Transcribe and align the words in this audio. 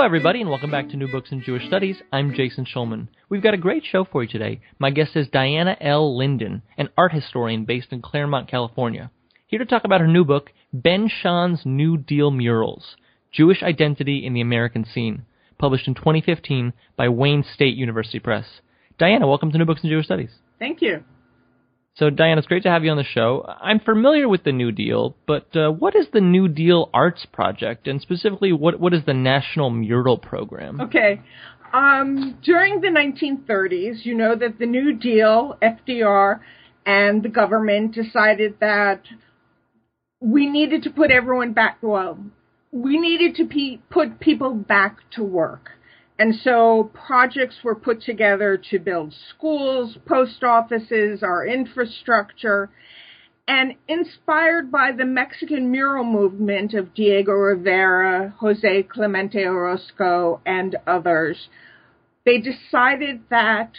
Hello, 0.00 0.06
everybody, 0.06 0.40
and 0.40 0.48
welcome 0.48 0.70
back 0.70 0.88
to 0.88 0.96
New 0.96 1.12
Books 1.12 1.30
in 1.30 1.42
Jewish 1.42 1.66
Studies. 1.66 2.00
I'm 2.10 2.32
Jason 2.32 2.64
Schulman. 2.64 3.08
We've 3.28 3.42
got 3.42 3.52
a 3.52 3.58
great 3.58 3.84
show 3.84 4.06
for 4.06 4.22
you 4.22 4.30
today. 4.30 4.62
My 4.78 4.88
guest 4.88 5.14
is 5.14 5.28
Diana 5.28 5.76
L. 5.78 6.16
Linden, 6.16 6.62
an 6.78 6.88
art 6.96 7.12
historian 7.12 7.66
based 7.66 7.88
in 7.92 8.00
Claremont, 8.00 8.48
California. 8.48 9.10
Here 9.46 9.58
to 9.58 9.66
talk 9.66 9.84
about 9.84 10.00
her 10.00 10.06
new 10.06 10.24
book, 10.24 10.52
Ben 10.72 11.06
Shahn's 11.06 11.66
New 11.66 11.98
Deal 11.98 12.30
Murals 12.30 12.96
Jewish 13.30 13.62
Identity 13.62 14.24
in 14.24 14.32
the 14.32 14.40
American 14.40 14.86
Scene, 14.86 15.26
published 15.58 15.86
in 15.86 15.94
2015 15.94 16.72
by 16.96 17.10
Wayne 17.10 17.44
State 17.54 17.76
University 17.76 18.20
Press. 18.20 18.46
Diana, 18.98 19.28
welcome 19.28 19.52
to 19.52 19.58
New 19.58 19.66
Books 19.66 19.84
in 19.84 19.90
Jewish 19.90 20.06
Studies. 20.06 20.30
Thank 20.58 20.80
you. 20.80 21.04
So, 21.94 22.08
Diana, 22.08 22.38
it's 22.38 22.46
great 22.46 22.62
to 22.62 22.70
have 22.70 22.84
you 22.84 22.90
on 22.90 22.96
the 22.96 23.04
show. 23.04 23.44
I'm 23.60 23.80
familiar 23.80 24.28
with 24.28 24.44
the 24.44 24.52
New 24.52 24.72
Deal, 24.72 25.16
but 25.26 25.54
uh, 25.54 25.70
what 25.70 25.94
is 25.96 26.06
the 26.12 26.20
New 26.20 26.48
Deal 26.48 26.88
Arts 26.94 27.26
Project, 27.32 27.86
and 27.86 28.00
specifically, 28.00 28.52
what 28.52 28.78
what 28.80 28.94
is 28.94 29.04
the 29.04 29.14
National 29.14 29.70
Mural 29.70 30.16
Program? 30.16 30.80
Okay. 30.80 31.20
Um, 31.72 32.38
during 32.42 32.80
the 32.80 32.88
1930s, 32.88 34.04
you 34.04 34.14
know 34.14 34.34
that 34.34 34.58
the 34.58 34.66
New 34.66 34.94
Deal, 34.94 35.56
FDR, 35.62 36.40
and 36.84 37.22
the 37.22 37.28
government 37.28 37.94
decided 37.94 38.58
that 38.60 39.02
we 40.20 40.46
needed 40.46 40.82
to 40.84 40.90
put 40.90 41.10
everyone 41.10 41.52
back. 41.52 41.78
Well, 41.82 42.18
we 42.72 42.98
needed 42.98 43.36
to 43.36 43.46
pe- 43.46 43.78
put 43.90 44.20
people 44.20 44.54
back 44.54 44.98
to 45.12 45.22
work. 45.22 45.70
And 46.20 46.34
so 46.34 46.90
projects 46.92 47.56
were 47.64 47.74
put 47.74 48.02
together 48.02 48.60
to 48.70 48.78
build 48.78 49.14
schools, 49.30 49.96
post 50.04 50.44
offices, 50.44 51.22
our 51.22 51.46
infrastructure. 51.46 52.68
And 53.48 53.72
inspired 53.88 54.70
by 54.70 54.92
the 54.92 55.06
Mexican 55.06 55.70
mural 55.70 56.04
movement 56.04 56.74
of 56.74 56.92
Diego 56.92 57.32
Rivera, 57.32 58.34
Jose 58.38 58.82
Clemente 58.82 59.46
Orozco, 59.46 60.42
and 60.44 60.76
others, 60.86 61.48
they 62.26 62.36
decided 62.36 63.22
that 63.30 63.72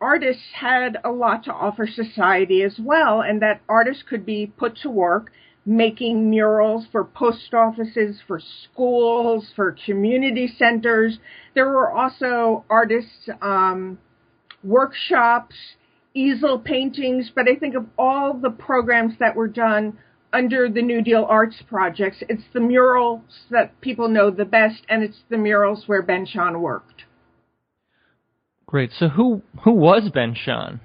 artists 0.00 0.50
had 0.52 0.98
a 1.04 1.12
lot 1.12 1.44
to 1.44 1.52
offer 1.52 1.86
society 1.86 2.62
as 2.62 2.74
well, 2.76 3.20
and 3.20 3.40
that 3.40 3.60
artists 3.68 4.02
could 4.02 4.26
be 4.26 4.46
put 4.46 4.76
to 4.78 4.90
work 4.90 5.30
making 5.66 6.28
murals 6.28 6.86
for 6.92 7.04
post 7.04 7.54
offices, 7.54 8.20
for 8.26 8.40
schools, 8.64 9.50
for 9.56 9.76
community 9.86 10.52
centers. 10.58 11.18
There 11.54 11.68
were 11.68 11.90
also 11.90 12.64
artists' 12.68 13.28
um, 13.40 13.98
workshops, 14.62 15.54
easel 16.14 16.58
paintings, 16.58 17.30
but 17.34 17.48
I 17.48 17.56
think 17.56 17.74
of 17.74 17.86
all 17.98 18.34
the 18.34 18.50
programs 18.50 19.14
that 19.20 19.34
were 19.34 19.48
done 19.48 19.98
under 20.34 20.68
the 20.68 20.82
New 20.82 21.00
Deal 21.00 21.24
Arts 21.28 21.62
projects, 21.68 22.18
it's 22.28 22.42
the 22.52 22.60
murals 22.60 23.22
that 23.50 23.80
people 23.80 24.08
know 24.08 24.30
the 24.30 24.44
best, 24.44 24.82
and 24.88 25.02
it's 25.02 25.22
the 25.30 25.38
murals 25.38 25.84
where 25.86 26.02
Ben 26.02 26.26
Shahn 26.26 26.60
worked. 26.60 27.04
Great. 28.66 28.90
So 28.98 29.08
who 29.08 29.42
who 29.62 29.70
was 29.72 30.10
Ben 30.12 30.34
Shahn? 30.34 30.80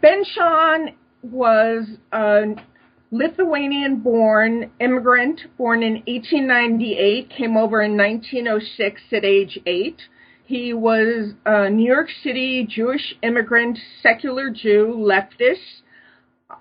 Ben 0.00 0.24
Shahn 0.24 0.94
was 1.22 1.86
a 2.12 2.54
Lithuanian 3.12 3.96
born 3.96 4.70
immigrant, 4.78 5.40
born 5.58 5.82
in 5.82 5.94
1898, 6.06 7.28
came 7.28 7.56
over 7.56 7.82
in 7.82 7.96
1906 7.96 9.02
at 9.12 9.24
age 9.24 9.58
eight. 9.66 10.02
He 10.44 10.72
was 10.72 11.34
a 11.44 11.68
New 11.70 11.92
York 11.92 12.08
City 12.22 12.64
Jewish 12.64 13.16
immigrant, 13.20 13.78
secular 14.00 14.48
Jew, 14.48 14.94
leftist. 14.96 15.82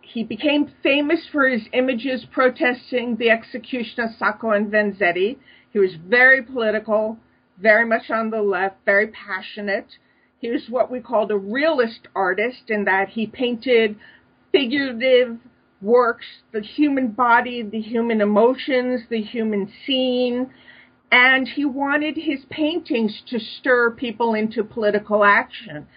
He 0.02 0.24
became 0.24 0.72
famous 0.82 1.28
for 1.32 1.48
his 1.48 1.68
images 1.72 2.26
protesting 2.32 3.18
the 3.18 3.30
execution 3.30 4.04
of 4.04 4.16
Sacco 4.18 4.50
and 4.50 4.72
Vanzetti. 4.72 5.38
He 5.72 5.78
was 5.78 5.94
very 6.08 6.42
political, 6.42 7.20
very 7.60 7.86
much 7.86 8.10
on 8.10 8.32
the 8.32 8.42
left, 8.42 8.78
very 8.86 9.08
passionate. 9.08 9.98
He 10.40 10.50
was 10.50 10.68
what 10.68 10.90
we 10.90 11.00
called 11.00 11.30
a 11.30 11.38
realist 11.38 12.08
artist 12.16 12.70
in 12.70 12.86
that 12.86 13.10
he 13.10 13.28
painted 13.28 13.98
figurative 14.52 15.38
works 15.82 16.26
the 16.52 16.62
human 16.62 17.10
body, 17.10 17.62
the 17.62 17.82
human 17.82 18.22
emotions, 18.22 19.02
the 19.10 19.22
human 19.22 19.72
scene, 19.86 20.50
and 21.12 21.48
he 21.48 21.66
wanted 21.66 22.16
his 22.16 22.46
paintings 22.50 23.22
to 23.28 23.40
stir 23.40 23.92
people 23.92 24.34
into 24.34 24.64
political 24.64 25.24
action. 25.24 25.88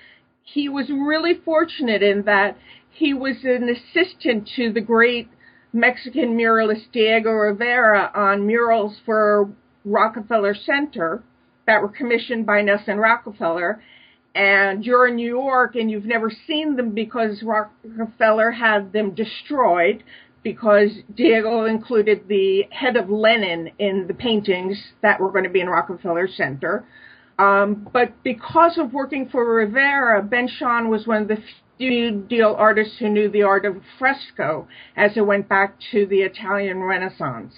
He 0.42 0.69
was 0.69 0.88
really 0.88 1.34
fortunate 1.44 2.03
in 2.03 2.22
that 2.22 2.56
he 2.91 3.12
was 3.12 3.44
an 3.44 3.69
assistant 3.69 4.48
to 4.56 4.72
the 4.72 4.81
great 4.81 5.28
Mexican 5.72 6.37
muralist 6.37 6.92
Diego 6.92 7.31
Rivera 7.31 8.10
on 8.15 8.47
murals 8.47 9.00
for 9.04 9.50
Rockefeller 9.84 10.54
Center 10.54 11.22
that 11.66 11.81
were 11.81 11.88
commissioned 11.88 12.47
by 12.47 12.62
Nelson 12.62 12.98
Rockefeller 12.98 13.82
and 14.34 14.84
you're 14.84 15.09
in 15.09 15.16
New 15.16 15.28
York 15.28 15.75
and 15.75 15.91
you've 15.91 16.04
never 16.04 16.31
seen 16.47 16.76
them 16.76 16.94
because 16.94 17.43
Rockefeller 17.43 18.50
had 18.50 18.93
them 18.93 19.15
destroyed 19.15 20.03
because 20.43 20.91
Diego 21.15 21.66
included 21.66 22.26
the 22.28 22.65
head 22.71 22.97
of 22.97 23.10
Lenin 23.10 23.71
in 23.78 24.06
the 24.09 24.15
paintings 24.15 24.76
that 25.03 25.21
were 25.21 25.31
going 25.31 25.44
to 25.44 25.50
be 25.50 25.60
in 25.60 25.69
Rockefeller 25.69 26.28
Center. 26.28 26.84
Um, 27.38 27.88
but 27.92 28.12
because 28.22 28.78
of 28.78 28.92
working 28.92 29.28
for 29.28 29.54
Rivera, 29.54 30.22
Ben 30.22 30.48
Shahn 30.48 30.88
was 30.88 31.06
one 31.06 31.22
of 31.22 31.28
the 31.28 31.38
few 31.78 32.10
deal 32.10 32.54
artists 32.59 32.97
who 32.98 33.09
knew 33.09 33.28
the 33.31 33.42
art 33.42 33.65
of 33.65 33.76
fresco 33.98 34.69
as 34.97 35.16
it 35.16 35.26
went 35.26 35.48
back 35.48 35.76
to 35.92 36.06
the 36.06 36.21
Italian 36.22 36.82
Renaissance. 36.82 37.54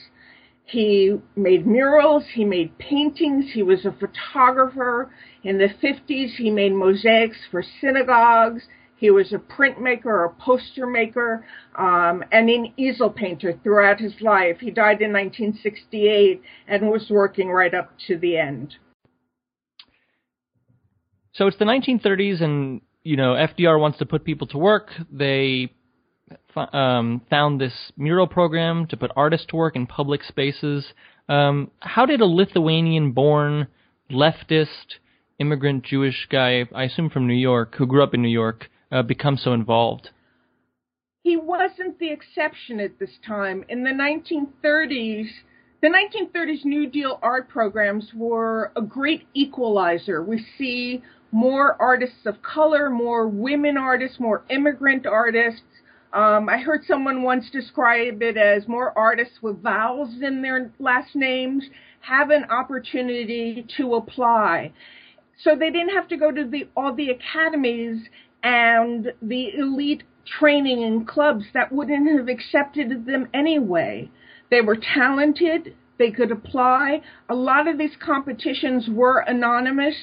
He 0.75 1.15
made 1.37 1.69
murals, 1.69 2.25
he 2.35 2.45
made 2.45 2.77
paintings, 2.79 3.45
he 3.55 3.63
was 3.63 3.85
a 3.85 3.93
photographer. 3.93 5.09
In 5.45 5.57
the 5.57 5.69
50s, 5.69 6.35
he 6.35 6.51
made 6.51 6.73
mosaics 6.73 7.37
for 7.53 7.63
synagogues. 7.81 8.65
He 8.97 9.09
was 9.13 9.33
a 9.33 9.39
printmaker, 9.39 10.29
a 10.29 10.35
poster 10.43 10.89
maker, 10.89 11.47
um, 11.79 12.25
and 12.33 12.51
an 12.51 12.73
easel 12.77 13.09
painter 13.09 13.57
throughout 13.63 14.01
his 14.01 14.15
life. 14.21 14.57
He 14.59 14.73
died 14.73 15.01
in 15.01 15.13
1968 15.13 16.43
and 16.67 16.91
was 16.91 17.07
working 17.09 17.51
right 17.51 17.73
up 17.73 17.93
to 18.09 18.19
the 18.19 18.37
end. 18.37 18.75
So 21.35 21.47
it's 21.47 21.59
the 21.59 21.67
1930s, 21.67 22.43
and 22.43 22.81
you 23.05 23.17
know 23.17 23.35
FDR 23.35 23.79
wants 23.79 23.99
to 23.99 24.07
put 24.07 24.25
people 24.25 24.49
to 24.49 24.59
work. 24.59 24.91
They 25.09 25.71
um, 26.57 27.23
found 27.31 27.61
this 27.61 27.93
mural 27.97 28.27
program 28.27 28.87
to 28.89 28.97
put 28.97 29.11
artists 29.17 29.47
to 29.51 29.57
work 29.57 29.77
in 29.77 29.87
public 29.87 30.23
spaces. 30.23 30.87
Um, 31.29 31.71
how 31.81 32.07
did 32.07 32.21
a 32.21 32.27
Lithuanian-born 32.27 33.67
leftist 34.11 34.99
immigrant 35.39 35.85
Jewish 35.85 36.27
guy, 36.31 36.65
I 36.75 36.85
assume 36.85 37.11
from 37.11 37.27
New 37.27 37.35
York, 37.35 37.75
who 37.77 37.87
grew 37.87 38.03
up 38.03 38.15
in 38.15 38.23
New 38.23 38.29
York, 38.29 38.71
uh, 38.93 39.03
become 39.03 39.37
so 39.37 39.53
involved? 39.53 40.11
He 41.23 41.37
wasn't 41.37 41.99
the 41.99 42.11
exception 42.11 42.81
at 42.81 42.99
this 42.99 43.19
time. 43.27 43.65
In 43.69 43.83
the 43.83 43.91
1930s, 43.91 45.29
the 45.81 45.89
1930s 45.89 46.65
New 46.65 46.87
Deal 46.87 47.19
art 47.23 47.49
programs 47.49 48.11
were 48.15 48.73
a 48.77 48.83
great 48.83 49.27
equalizer. 49.35 50.23
We 50.23 50.45
see 50.59 51.03
more 51.33 51.77
artists 51.81 52.27
of 52.27 52.43
color, 52.43 52.91
more 52.91 53.27
women 53.27 53.77
artists, 53.77 54.21
more 54.21 54.45
immigrant 54.51 55.07
artists, 55.07 55.63
um, 56.15 56.49
I 56.49 56.59
heard 56.59 56.85
someone 56.87 57.23
once 57.23 57.51
describe 57.51 58.23
it 58.23 58.37
as 58.37 58.69
more 58.69 58.97
artists 58.97 59.43
with 59.43 59.61
vowels 59.61 60.11
in 60.23 60.43
their 60.43 60.71
last 60.79 61.17
names 61.17 61.65
have 62.01 62.31
an 62.31 62.45
opportunity 62.45 63.67
to 63.77 63.95
apply. 63.95 64.73
So 65.43 65.57
they 65.57 65.71
didn't 65.71 65.95
have 65.95 66.07
to 66.09 66.17
go 66.17 66.31
to 66.31 66.45
the 66.45 66.69
all 66.77 66.95
the 66.95 67.11
academies 67.11 68.09
and 68.45 69.13
the 69.21 69.55
elite 69.59 70.05
training 70.39 70.85
and 70.85 71.07
clubs 71.07 71.45
that 71.53 71.73
wouldn't 71.73 72.17
have 72.17 72.29
accepted 72.29 73.07
them 73.07 73.29
anyway. 73.35 74.09
They 74.51 74.61
were 74.61 74.77
talented, 74.77 75.75
they 75.99 76.13
could 76.13 76.31
apply. 76.31 77.03
A 77.29 77.35
lot 77.35 77.67
of 77.67 77.77
these 77.77 77.97
competitions 77.99 78.89
were 78.89 79.19
anonymous 79.19 79.97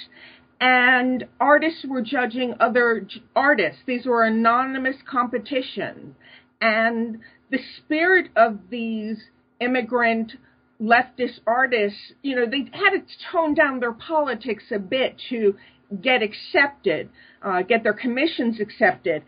and 0.61 1.25
artists 1.39 1.83
were 1.89 2.03
judging 2.03 2.53
other 2.59 3.07
artists. 3.35 3.81
These 3.87 4.05
were 4.05 4.23
anonymous 4.23 4.97
competition. 5.09 6.15
And 6.61 7.19
the 7.49 7.57
spirit 7.77 8.29
of 8.35 8.59
these 8.69 9.17
immigrant 9.59 10.33
leftist 10.79 11.39
artists, 11.47 12.13
you 12.21 12.35
know, 12.35 12.45
they 12.45 12.69
had 12.73 12.91
to 12.91 13.01
tone 13.31 13.55
down 13.55 13.79
their 13.79 13.91
politics 13.91 14.65
a 14.71 14.77
bit 14.77 15.19
to 15.29 15.55
get 15.99 16.21
accepted, 16.21 17.09
uh, 17.41 17.63
get 17.63 17.81
their 17.81 17.93
commissions 17.93 18.59
accepted. 18.59 19.23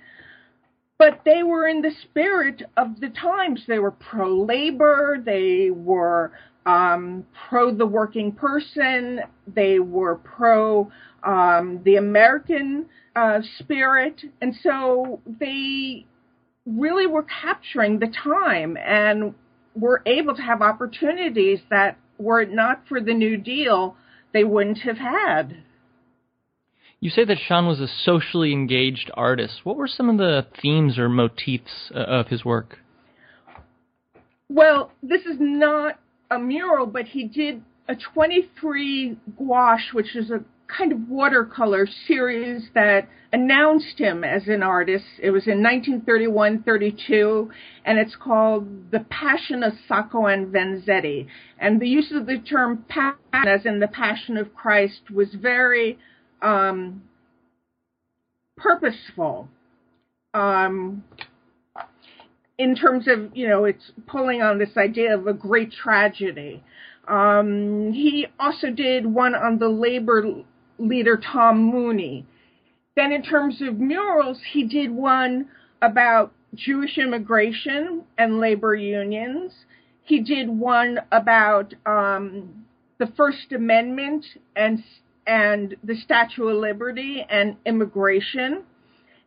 But 0.99 1.21
they 1.25 1.41
were 1.41 1.67
in 1.67 1.81
the 1.81 1.91
spirit 2.03 2.61
of 2.77 2.99
the 2.99 3.09
times. 3.09 3.63
They 3.67 3.79
were 3.79 3.91
pro 3.91 4.45
labor, 4.45 5.17
they 5.23 5.71
were 5.71 6.31
um, 6.65 7.25
pro 7.49 7.73
the 7.73 7.85
working 7.85 8.31
person, 8.31 9.21
they 9.53 9.79
were 9.79 10.15
pro 10.15 10.91
um, 11.23 11.81
the 11.83 11.95
American 11.95 12.85
uh, 13.15 13.39
spirit, 13.59 14.21
and 14.41 14.55
so 14.61 15.21
they 15.39 16.05
really 16.65 17.07
were 17.07 17.23
capturing 17.23 17.99
the 17.99 18.07
time 18.07 18.77
and 18.77 19.33
were 19.75 20.01
able 20.05 20.35
to 20.35 20.41
have 20.41 20.61
opportunities 20.61 21.59
that 21.69 21.97
were 22.17 22.41
it 22.41 22.51
not 22.51 22.83
for 22.87 23.01
the 23.01 23.13
New 23.13 23.37
Deal, 23.37 23.95
they 24.33 24.43
wouldn't 24.43 24.79
have 24.79 24.97
had. 24.97 25.57
You 26.99 27.09
say 27.09 27.25
that 27.25 27.37
Shahn 27.37 27.67
was 27.67 27.81
a 27.81 27.87
socially 27.87 28.53
engaged 28.53 29.11
artist. 29.15 29.61
What 29.63 29.75
were 29.75 29.89
some 29.89 30.09
of 30.09 30.17
the 30.17 30.47
themes 30.61 30.97
or 30.97 31.09
motifs 31.09 31.91
uh, 31.93 31.99
of 31.99 32.27
his 32.27 32.45
work? 32.45 32.77
Well, 34.47 34.91
this 35.01 35.21
is 35.25 35.37
not 35.39 35.99
a 36.33 36.39
mural, 36.39 36.85
but 36.85 37.05
he 37.05 37.25
did 37.25 37.63
a 37.87 37.95
23 37.95 39.17
gouache, 39.37 39.91
which 39.93 40.15
is 40.15 40.31
a 40.31 40.43
kind 40.67 40.91
of 40.91 41.07
watercolor 41.07 41.87
series 42.07 42.69
that 42.73 43.07
announced 43.31 43.97
him 43.97 44.23
as 44.23 44.47
an 44.47 44.63
artist. 44.63 45.05
It 45.21 45.31
was 45.31 45.47
in 45.47 45.61
1931-32, 45.61 47.49
and 47.85 47.99
it's 47.99 48.15
called 48.15 48.91
The 48.91 49.01
Passion 49.01 49.63
of 49.63 49.73
Sacco 49.87 50.25
and 50.25 50.53
Vanzetti. 50.53 51.27
And 51.59 51.79
the 51.79 51.87
use 51.87 52.11
of 52.11 52.25
the 52.25 52.39
term 52.39 52.85
passion, 52.87 53.19
as 53.33 53.65
in 53.65 53.79
the 53.79 53.87
Passion 53.87 54.37
of 54.37 54.53
Christ, 54.55 55.11
was 55.13 55.33
very 55.33 55.99
um, 56.41 57.03
purposeful. 58.57 59.49
Um, 60.33 61.03
in 62.57 62.75
terms 62.75 63.07
of, 63.07 63.35
you 63.35 63.47
know, 63.47 63.65
it's 63.65 63.91
pulling 64.07 64.41
on 64.41 64.59
this 64.59 64.77
idea 64.77 65.15
of 65.15 65.27
a 65.27 65.33
great 65.33 65.71
tragedy. 65.71 66.63
Um, 67.07 67.91
he 67.93 68.27
also 68.39 68.69
did 68.69 69.05
one 69.05 69.35
on 69.35 69.59
the 69.59 69.67
labor 69.67 70.23
leader 70.77 71.17
Tom 71.17 71.63
Mooney. 71.63 72.25
Then, 72.95 73.11
in 73.11 73.23
terms 73.23 73.61
of 73.61 73.79
murals, 73.79 74.39
he 74.51 74.63
did 74.63 74.91
one 74.91 75.49
about 75.81 76.31
Jewish 76.53 76.97
immigration 76.97 78.03
and 78.17 78.39
labor 78.39 78.75
unions. 78.75 79.51
He 80.03 80.19
did 80.21 80.47
one 80.47 80.99
about 81.11 81.73
um, 81.85 82.65
the 82.99 83.07
First 83.17 83.51
Amendment 83.51 84.25
and 84.55 84.83
and 85.25 85.75
the 85.83 85.95
Statue 85.95 86.49
of 86.49 86.57
Liberty 86.57 87.25
and 87.29 87.55
immigration. 87.65 88.63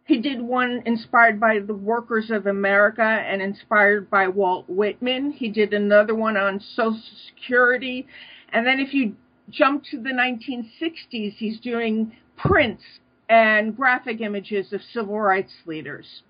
He 0.06 0.19
did 0.19 0.41
one 0.41 0.82
inspired 0.87 1.41
by 1.41 1.58
the 1.58 1.75
workers 1.75 2.31
of 2.31 2.47
America 2.47 3.03
and 3.03 3.43
inspired 3.43 4.08
by 4.08 4.29
Walt 4.29 4.64
Whitman. 4.69 5.32
He 5.32 5.49
did 5.49 5.75
another 5.75 6.14
one 6.14 6.37
on 6.37 6.61
Social 6.61 7.03
Security. 7.29 8.06
And 8.53 8.64
then 8.64 8.79
if 8.79 8.94
you 8.94 9.17
jump 9.50 9.82
to 9.91 10.00
the 10.00 10.11
1960s, 10.11 11.35
he's 11.37 11.58
doing 11.58 12.12
prints 12.37 12.85
and 13.29 13.76
graphic 13.76 14.20
images 14.20 14.73
of 14.73 14.81
civil 14.93 15.20
rights 15.20 15.53
leaders. 15.67 16.23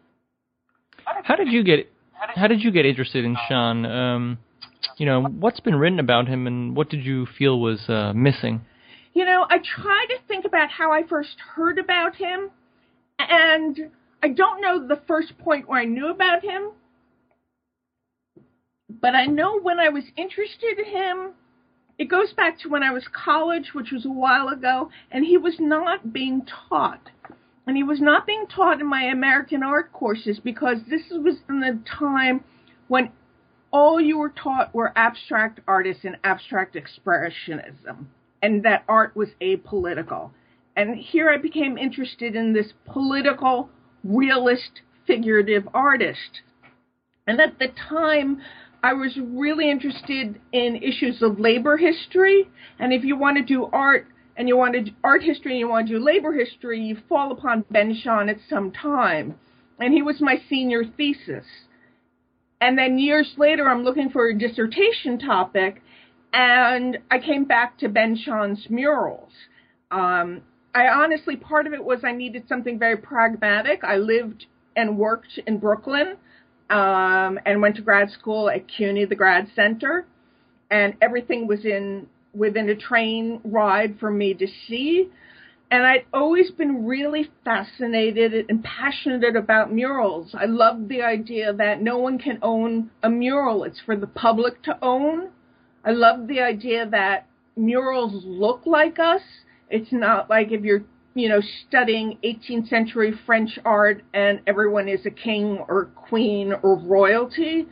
How 1.25 1.37
did 1.37 1.49
you 1.49 1.63
get 1.63 1.93
how 2.35 2.47
did 2.47 2.63
you 2.63 2.71
get 2.71 2.87
interested 2.87 3.27
in 3.27 3.37
Shahn? 3.47 3.85
Um, 3.85 4.39
you 4.97 5.05
know, 5.05 5.23
what's 5.23 5.61
been 5.61 5.75
written 5.75 6.01
about 6.01 6.29
him 6.29 6.47
and 6.47 6.75
what 6.75 6.89
did 6.89 7.05
you 7.05 7.27
feel 7.39 7.61
was 7.61 7.89
uh, 7.89 8.15
missing? 8.15 8.63
You 9.13 9.27
know, 9.27 9.47
I 9.49 9.59
try 9.59 10.07
to 10.09 10.17
think 10.27 10.47
about 10.47 10.71
how 10.71 10.93
I 10.93 11.03
first 11.07 11.37
heard 11.55 11.79
about 11.79 12.17
him, 12.17 12.51
and 13.29 13.91
I 14.23 14.29
don't 14.29 14.61
know 14.61 14.87
the 14.87 15.01
first 15.07 15.39
point 15.39 15.69
where 15.69 15.81
I 15.81 15.85
knew 15.85 16.09
about 16.09 16.43
him, 16.43 16.71
but 18.89 19.15
I 19.15 19.27
know 19.27 19.61
when 19.61 19.79
I 19.79 19.89
was 19.89 20.05
interested 20.17 20.79
in 20.79 20.85
him, 20.85 21.31
it 21.99 22.07
goes 22.07 22.33
back 22.33 22.59
to 22.61 22.69
when 22.69 22.83
I 22.83 22.93
was 22.93 23.09
college, 23.09 23.71
which 23.73 23.91
was 23.91 24.05
a 24.05 24.11
while 24.11 24.49
ago, 24.49 24.91
and 25.11 25.25
he 25.25 25.37
was 25.37 25.57
not 25.59 26.13
being 26.13 26.47
taught. 26.69 27.11
And 27.67 27.77
he 27.77 27.83
was 27.83 28.01
not 28.01 28.27
being 28.27 28.47
taught 28.47 28.81
in 28.81 28.87
my 28.87 29.05
American 29.05 29.63
art 29.63 29.93
courses 29.93 30.39
because 30.39 30.79
this 30.89 31.03
was 31.11 31.37
in 31.49 31.61
the 31.61 31.81
time 31.99 32.45
when 32.89 33.11
all 33.73 34.01
you 34.01 34.19
were 34.19 34.31
taught 34.31 34.75
were 34.75 34.93
abstract 34.97 35.61
artists 35.67 36.05
and 36.05 36.17
abstract 36.23 36.77
expressionism, 36.77 38.07
and 38.41 38.65
that 38.65 38.85
art 38.89 39.17
was 39.17 39.31
apolitical. 39.41 40.31
And 40.77 40.97
here 40.97 41.31
I 41.31 41.39
became 41.39 41.79
interested 41.79 42.37
in 42.37 42.53
this 42.53 42.73
political, 42.85 43.71
realist, 44.05 44.83
figurative 45.07 45.67
artist. 45.73 46.43
And 47.27 47.41
at 47.41 47.59
the 47.59 47.69
time, 47.89 48.43
I 48.83 48.93
was 48.93 49.19
really 49.19 49.71
interested 49.71 50.39
in 50.53 50.77
issues 50.77 51.23
of 51.23 51.41
labor 51.41 51.77
history. 51.79 52.49
And 52.79 52.93
if 52.93 53.05
you 53.05 53.17
want 53.17 53.39
to 53.39 53.43
do 53.43 53.65
art 53.73 54.07
and 54.37 54.49
you 54.49 54.57
want 54.57 54.75
to 54.75 54.93
art 55.03 55.23
history 55.23 55.53
and 55.53 55.61
you 55.61 55.69
want 55.69 55.89
to 55.89 55.95
do 55.95 56.05
labor 56.05 56.33
history, 56.33 56.81
you 56.81 56.99
fall 57.09 57.33
upon 57.33 57.65
Ben 57.71 57.99
Shahn 58.01 58.29
at 58.29 58.37
some 58.49 58.71
time. 58.71 59.37
And 59.81 59.95
he 59.95 60.03
was 60.03 60.21
my 60.21 60.37
senior 60.49 60.85
thesis. 60.85 61.47
And 62.61 62.79
then 62.79 62.99
years 62.99 63.35
later, 63.37 63.69
I'm 63.69 63.83
looking 63.83 64.11
for 64.11 64.29
a 64.29 64.39
dissertation 64.39 65.19
topic, 65.19 65.83
and 66.33 66.99
I 67.11 67.19
came 67.19 67.45
back 67.45 67.79
to 67.79 67.89
Ben 67.89 68.17
Shahn's 68.17 68.67
murals. 68.71 69.33
Um, 69.91 70.43
I 70.77 70.89
honestly, 70.89 71.37
part 71.37 71.67
of 71.67 71.73
it 71.73 71.83
was 71.83 72.01
I 72.05 72.13
needed 72.13 72.45
something 72.51 72.79
very 72.79 72.99
pragmatic. 72.99 73.83
I 73.83 73.97
lived 73.97 74.45
and 74.77 74.99
worked 74.99 75.41
in 75.47 75.57
Brooklyn 75.57 76.17
um, 76.69 77.41
and 77.47 77.63
went 77.63 77.77
to 77.77 77.83
grad 77.83 78.11
school 78.11 78.51
at 78.51 78.69
CUNY, 78.69 79.07
the 79.07 79.15
grad 79.15 79.49
center, 79.57 80.05
and 80.71 80.93
everything 81.01 81.47
was 81.47 81.65
in 81.65 82.09
within 82.35 82.69
a 82.69 82.77
train 82.77 83.41
ride 83.43 83.99
for 83.99 84.11
me 84.11 84.35
to 84.35 84.47
see. 84.69 85.09
And 85.71 85.87
I'd 85.87 86.05
always 86.13 86.51
been 86.51 86.85
really 86.85 87.31
fascinated 87.43 88.45
and 88.51 88.63
passionate 88.63 89.35
about 89.35 89.73
murals. 89.73 90.35
I 90.39 90.45
loved 90.45 90.91
the 90.91 91.01
idea 91.01 91.55
that 91.55 91.81
no 91.81 91.97
one 91.97 92.19
can 92.19 92.39
own 92.43 92.91
a 93.03 93.09
mural, 93.09 93.65
it's 93.65 93.81
for 93.81 93.97
the 93.97 94.07
public 94.07 94.63
to 94.65 94.77
own. 94.83 95.31
I 95.87 95.93
loved 95.93 96.29
the 96.29 96.41
idea 96.41 96.87
that 96.91 97.27
murals 97.57 98.25
look 98.27 98.67
like 98.67 98.99
us. 98.99 99.23
It's 99.69 99.93
not 99.93 100.31
like 100.31 100.53
if 100.53 100.63
you're 100.63 100.85
you 101.17 101.31
know, 101.31 101.41
studying 101.67 102.19
18th 102.23 102.69
century 102.69 103.19
French 103.25 103.59
art 103.65 104.03
and 104.13 104.41
everyone 104.47 104.87
is 104.87 105.07
a 105.07 105.11
king 105.11 105.65
or 105.67 105.87
queen 105.97 106.53
or 106.63 106.77
royalty. 106.77 107.67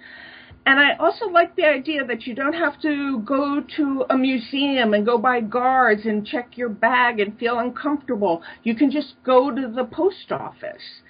And 0.67 0.81
I 0.81 0.97
also 0.99 1.27
like 1.27 1.55
the 1.55 1.67
idea 1.67 2.07
that 2.07 2.27
you 2.27 2.35
don't 2.35 2.55
have 2.55 2.81
to 2.81 3.19
go 3.21 3.63
to 3.77 4.07
a 4.09 4.17
museum 4.17 4.95
and 4.95 5.05
go 5.05 5.19
by 5.19 5.43
guards 5.43 6.07
and 6.07 6.27
check 6.27 6.57
your 6.57 6.71
bag 6.71 7.21
and 7.21 7.39
feel 7.39 7.59
uncomfortable. 7.59 8.43
You 8.63 8.75
can 8.75 8.91
just 8.91 9.13
go 9.25 9.55
to 9.55 9.69
the 9.69 9.85
post 9.85 10.33
office. 10.33 11.03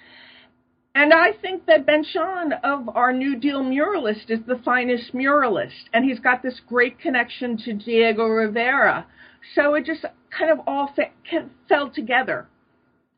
And 0.93 1.13
I 1.13 1.31
think 1.41 1.65
that 1.67 1.85
Ben 1.85 2.03
Shahn 2.03 2.51
of 2.63 2.89
our 2.89 3.13
New 3.13 3.37
Deal 3.37 3.63
muralist 3.63 4.29
is 4.29 4.39
the 4.45 4.59
finest 4.63 5.13
muralist. 5.13 5.89
And 5.93 6.03
he's 6.03 6.19
got 6.19 6.43
this 6.43 6.59
great 6.67 6.99
connection 6.99 7.57
to 7.59 7.73
Diego 7.73 8.25
Rivera. 8.25 9.05
So 9.53 9.75
it 9.75 9.85
just 9.85 10.05
kind 10.37 10.51
of 10.51 10.59
all 10.67 10.91
fe- 10.95 11.11
fell 11.69 11.89
together. 11.89 12.47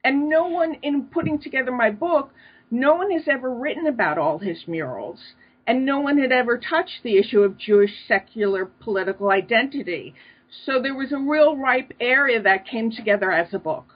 And 0.04 0.30
no 0.30 0.48
one, 0.48 0.76
in 0.82 1.06
putting 1.06 1.40
together 1.40 1.72
my 1.72 1.90
book, 1.92 2.32
no 2.70 2.96
one 2.96 3.12
has 3.12 3.28
ever 3.28 3.54
written 3.54 3.88
about 3.88 4.18
all 4.18 4.40
his 4.40 4.68
murals. 4.68 5.20
And 5.66 5.86
no 5.86 6.00
one 6.00 6.18
had 6.18 6.32
ever 6.32 6.58
touched 6.58 7.04
the 7.04 7.18
issue 7.18 7.42
of 7.42 7.58
Jewish 7.58 7.92
secular 8.08 8.66
political 8.66 9.30
identity. 9.30 10.14
So 10.66 10.82
there 10.82 10.96
was 10.96 11.12
a 11.12 11.18
real 11.18 11.58
ripe 11.58 11.94
area 12.00 12.42
that 12.42 12.66
came 12.66 12.92
together 12.92 13.32
as 13.32 13.54
a 13.54 13.60
book. 13.60 13.96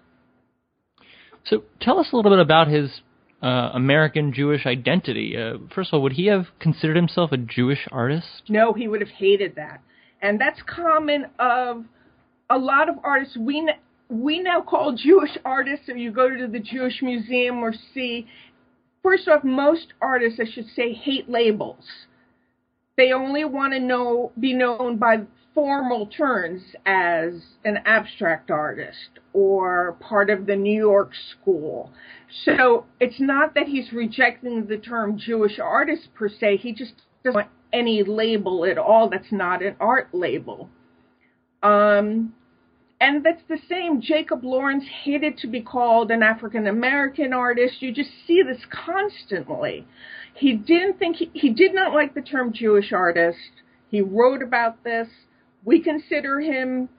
So 1.46 1.64
tell 1.80 1.98
us 2.00 2.10
a 2.12 2.16
little 2.16 2.32
bit 2.32 2.40
about 2.40 2.68
his 2.68 3.02
uh, 3.42 3.72
American 3.74 4.34
Jewish 4.34 4.66
identity. 4.66 5.36
Uh, 5.38 5.58
first 5.74 5.90
of 5.90 5.96
all, 5.96 6.04
would 6.04 6.14
he 6.14 6.28
have 6.28 6.48
considered 6.60 6.96
himself 6.96 7.32
a 7.32 7.38
Jewish 7.38 7.88
artist? 7.92 8.44
No, 8.50 8.74
he 8.74 8.88
would 8.88 9.02
have 9.02 9.10
hated 9.10 9.56
that. 9.56 9.82
And 10.22 10.40
that's 10.40 10.62
common 10.68 11.28
of 11.40 11.86
a 12.52 12.58
lot 12.58 12.90
of 12.90 12.96
artists 13.04 13.38
we 13.38 13.68
we 14.10 14.42
now 14.42 14.62
call 14.62 14.94
Jewish 14.94 15.38
artists. 15.46 15.86
If 15.88 15.98
you 15.98 16.12
go 16.12 16.30
to 16.30 16.48
the 16.48 16.60
Jewish 16.60 17.02
Museum 17.02 17.60
or 17.64 17.74
see, 17.94 18.28
first 19.02 19.28
off, 19.30 19.44
most 19.44 19.94
artists, 20.02 20.40
I 20.40 20.52
should 20.52 20.68
say, 20.76 20.92
hate 20.92 21.30
labels. 21.30 21.86
They 22.98 23.14
only 23.14 23.46
want 23.46 23.74
to 23.74 23.80
know 23.80 24.34
be 24.40 24.54
known 24.54 24.98
by 24.98 25.22
formal 25.56 26.08
terms 26.08 26.62
as 26.86 27.34
an 27.64 27.78
abstract 27.86 28.52
artist 28.52 29.20
or 29.34 29.98
part 30.02 30.30
of 30.30 30.46
the 30.46 30.56
New 30.56 30.78
York 30.78 31.12
school. 31.32 31.92
So 32.46 32.86
it's 33.00 33.20
not 33.20 33.56
that 33.56 33.68
he's 33.68 33.92
rejecting 33.94 34.68
the 34.68 34.78
term 34.78 35.18
Jewish 35.18 35.58
artist 35.58 36.10
per 36.16 36.28
se. 36.28 36.58
He 36.58 36.74
just 36.74 36.94
doesn't 37.24 37.36
want 37.36 37.48
any 37.74 38.04
label 38.04 38.66
at 38.66 38.78
all 38.78 39.10
that's 39.10 39.32
not 39.32 39.64
an 39.64 39.76
art 39.80 40.10
label. 40.14 40.70
Um, 41.64 42.34
and 43.02 43.26
that's 43.26 43.42
the 43.50 43.58
same. 43.68 44.00
Jacob 44.00 44.44
Lawrence 44.44 44.86
hated 45.04 45.40
to 45.40 45.48
be 45.48 45.60
called 45.60 46.12
an 46.12 46.22
African 46.22 46.68
American 46.68 47.34
artist. 47.34 47.82
You 47.82 47.92
just 47.92 48.12
see 48.28 48.44
this 48.44 48.62
constantly. 48.70 49.88
He 50.36 50.54
didn't 50.54 51.00
think 51.00 51.16
he, 51.16 51.32
he 51.34 51.50
did 51.50 51.74
not 51.74 51.94
like 51.94 52.14
the 52.14 52.22
term 52.22 52.54
Jewish 52.54 52.94
artist. 52.94 53.40
He 53.90 54.02
wrote 54.02 54.44
about 54.44 54.84
this. 54.84 55.08
We 55.66 55.82
consider 55.82 56.40
him 56.40 56.90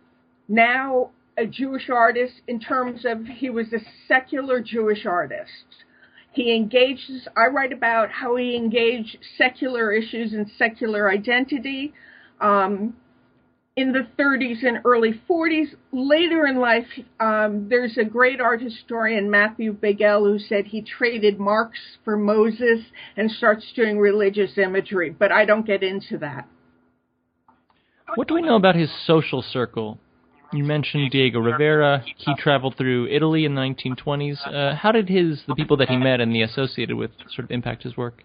now 0.48 1.10
a 1.38 1.46
Jewish 1.46 1.88
artist 1.88 2.34
in 2.48 2.58
terms 2.58 3.04
of 3.04 3.24
he 3.24 3.48
was 3.48 3.72
a 3.72 3.78
secular 4.08 4.60
Jewish 4.60 5.06
artist. 5.06 5.84
He 6.32 6.52
engages, 6.56 7.28
I 7.36 7.46
write 7.46 7.72
about 7.72 8.10
how 8.10 8.34
he 8.34 8.56
engaged 8.56 9.18
secular 9.38 9.92
issues 9.92 10.32
and 10.32 10.50
secular 10.58 11.08
identity 11.08 11.94
um, 12.40 12.94
in 13.76 13.92
the 13.92 14.06
30s 14.18 14.64
and 14.66 14.80
early 14.84 15.20
40s. 15.28 15.74
Later 15.92 16.46
in 16.46 16.56
life, 16.58 16.86
um, 17.20 17.68
there's 17.68 17.96
a 17.96 18.04
great 18.04 18.40
art 18.40 18.60
historian, 18.60 19.30
Matthew 19.30 19.74
Baigell, 19.74 20.30
who 20.30 20.38
said 20.38 20.66
he 20.66 20.82
traded 20.82 21.38
Marx 21.40 21.78
for 22.04 22.16
Moses 22.16 22.80
and 23.16 23.30
starts 23.30 23.72
doing 23.74 23.98
religious 23.98 24.58
imagery, 24.58 25.10
but 25.10 25.32
I 25.32 25.44
don't 25.44 25.66
get 25.66 25.82
into 25.82 26.18
that. 26.18 26.46
What 28.14 28.28
do 28.28 28.34
we 28.34 28.42
know 28.42 28.56
about 28.56 28.74
his 28.74 28.90
social 29.06 29.40
circle? 29.40 29.98
You 30.52 30.64
mentioned 30.64 31.10
Diego 31.10 31.40
Rivera. 31.40 32.04
He 32.18 32.34
traveled 32.34 32.76
through 32.76 33.08
Italy 33.08 33.46
in 33.46 33.54
the 33.54 33.60
1920s. 33.62 34.36
Uh, 34.46 34.76
how 34.76 34.92
did 34.92 35.08
his 35.08 35.42
the 35.48 35.54
people 35.54 35.78
that 35.78 35.88
he 35.88 35.96
met 35.96 36.20
and 36.20 36.34
the 36.34 36.42
associated 36.42 36.94
with 36.94 37.10
sort 37.34 37.44
of 37.44 37.50
impact 37.50 37.84
his 37.84 37.96
work? 37.96 38.22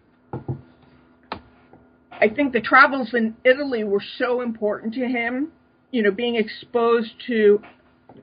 I 2.19 2.29
think 2.29 2.53
the 2.53 2.61
travels 2.61 3.13
in 3.13 3.35
Italy 3.43 3.83
were 3.83 4.03
so 4.17 4.41
important 4.41 4.93
to 4.95 5.07
him. 5.07 5.49
You 5.91 6.03
know, 6.03 6.11
being 6.11 6.35
exposed 6.35 7.11
to 7.27 7.61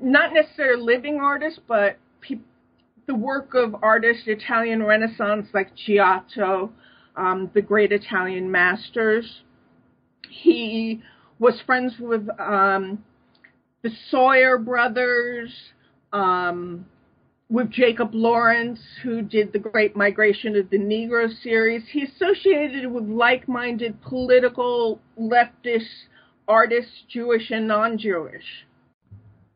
not 0.00 0.32
necessarily 0.32 0.82
living 0.82 1.20
artists, 1.20 1.60
but 1.66 1.98
pe- 2.20 2.40
the 3.06 3.14
work 3.14 3.54
of 3.54 3.76
artists, 3.82 4.24
Italian 4.26 4.82
Renaissance 4.82 5.46
like 5.54 5.74
Giotto, 5.74 6.72
um, 7.16 7.50
the 7.54 7.62
great 7.62 7.92
Italian 7.92 8.50
masters. 8.50 9.42
He 10.28 11.02
was 11.38 11.60
friends 11.64 11.94
with 11.98 12.28
um, 12.38 13.04
the 13.82 13.90
Soyer 14.10 14.58
brothers, 14.58 15.52
um, 16.12 16.86
with 17.54 17.70
Jacob 17.70 18.10
Lawrence, 18.12 18.80
who 19.04 19.22
did 19.22 19.52
the 19.52 19.60
Great 19.60 19.94
Migration 19.94 20.56
of 20.56 20.70
the 20.70 20.76
Negro 20.76 21.28
series. 21.40 21.84
He 21.92 22.02
associated 22.02 22.90
with 22.90 23.04
like 23.04 23.46
minded 23.46 24.02
political 24.02 25.00
leftist 25.18 25.86
artists, 26.48 26.90
Jewish 27.08 27.52
and 27.52 27.68
non 27.68 27.96
Jewish. 27.96 28.42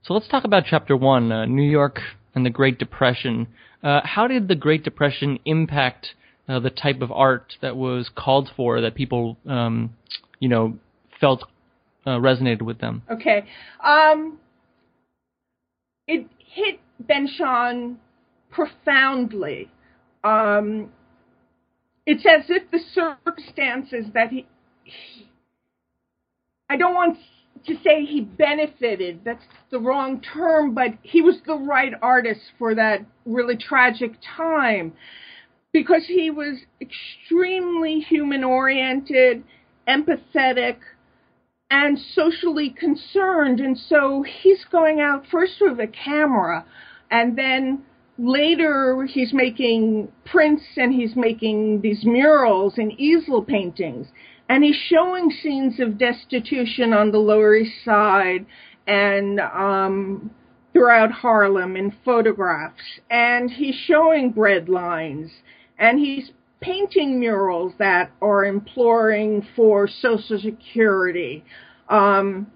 So 0.05 0.15
let's 0.15 0.29
talk 0.29 0.45
about 0.45 0.63
chapter 0.71 0.97
one 0.97 1.33
uh, 1.33 1.45
New 1.47 1.69
York 1.69 1.99
and 2.37 2.47
the 2.47 2.51
Great 2.51 2.79
Depression. 2.79 3.49
Uh, 3.83 4.01
how 4.05 4.29
did 4.29 4.47
the 4.47 4.55
Great 4.55 4.85
Depression 4.85 5.41
impact 5.45 6.15
uh, 6.49 6.61
the 6.61 6.71
type 6.71 7.03
of 7.03 7.11
art 7.11 7.55
that 7.63 7.77
was 7.77 8.09
called 8.15 8.49
for 8.57 8.81
that 8.81 8.95
people, 8.95 9.37
um, 9.49 9.93
you 10.39 10.49
know, 10.49 10.79
felt 11.21 11.43
uh, 12.07 12.11
resonated 12.11 12.63
with 12.63 12.79
them? 12.79 13.03
Okay. 13.11 13.45
Um, 13.85 14.39
it 16.07 16.29
hit 16.39 16.79
Ben 17.01 17.29
Shahn 17.29 17.99
profoundly. 18.51 19.71
Um, 20.25 20.91
it's 22.07 22.25
as 22.27 22.47
if 22.49 22.71
the 22.71 22.81
circumstances 22.95 24.07
that 24.15 24.31
he, 24.31 24.47
he, 24.85 25.29
I 26.69 26.77
don't 26.77 26.95
want 26.95 27.19
to 27.67 27.75
say 27.85 28.05
he 28.05 28.21
benefited, 28.21 29.21
that's 29.25 29.45
the 29.71 29.79
wrong 29.79 30.21
term, 30.21 30.75
but 30.75 30.95
he 31.03 31.23
was 31.23 31.37
the 31.47 31.57
right 31.57 31.93
artist 32.01 32.41
for 32.59 32.75
that 32.75 33.05
really 33.27 33.57
tragic 33.57 34.13
time 34.37 34.93
because 35.73 36.07
he 36.07 36.31
was 36.31 36.61
extremely 36.81 38.01
human 38.01 38.43
oriented, 38.43 39.45
empathetic, 39.87 40.77
and 41.71 41.99
socially 42.15 42.71
concerned. 42.71 43.61
And 43.61 43.77
so 43.77 44.25
he's 44.43 44.65
going 44.73 45.01
out 45.01 45.27
first 45.31 45.55
with 45.61 45.79
a 45.79 45.87
camera 45.87 46.65
and 47.11 47.37
then 47.37 47.83
later 48.19 49.07
he's 49.09 49.33
making 49.33 50.09
prints 50.25 50.65
and 50.77 50.93
he's 50.93 51.15
making 51.15 51.81
these 51.81 52.05
murals 52.05 52.75
and 52.77 52.93
easel 53.01 53.43
paintings. 53.43 54.09
And 54.49 54.65
he's 54.65 54.77
showing 54.89 55.31
scenes 55.31 55.79
of 55.79 55.99
destitution 55.99 56.93
on 56.93 57.13
the 57.13 57.19
Lower 57.19 57.55
East 57.55 57.85
Side 57.85 58.47
and 58.87 59.41
um, 59.41 60.31
throughout 60.73 61.13
Harlem 61.13 61.77
in 61.77 61.95
photographs. 62.05 63.01
And 63.11 63.51
he's 63.51 63.75
showing 63.75 64.31
bread 64.31 64.69
lines. 64.69 65.31
And 65.79 65.99
he's 65.99 66.31
painting 66.61 67.21
murals 67.21 67.75
that 67.79 68.11
are 68.21 68.45
imploring 68.45 69.47
for 69.55 69.87
Social 69.87 70.41
Security. 70.41 71.45
Um, 71.89 72.51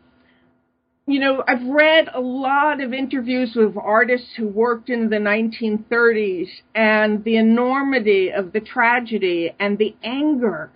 you 1.13 1.21
know, 1.21 1.45
I've 1.47 1.67
read 1.67 2.09
a 2.15 2.21
lot 2.21 2.81
of 2.81 2.95
interviews 2.95 3.53
with 3.55 3.77
artists 3.77 4.29
who 4.35 4.49
worked 4.49 4.89
in 4.89 5.11
the 5.11 5.17
1930s 5.17 6.49
and 6.75 7.23
the 7.23 7.37
enormity 7.37 8.33
of 8.33 8.53
the 8.53 8.61
tragedy 8.61 9.55
and 9.61 9.77
the 9.77 9.95
anger 10.03 10.71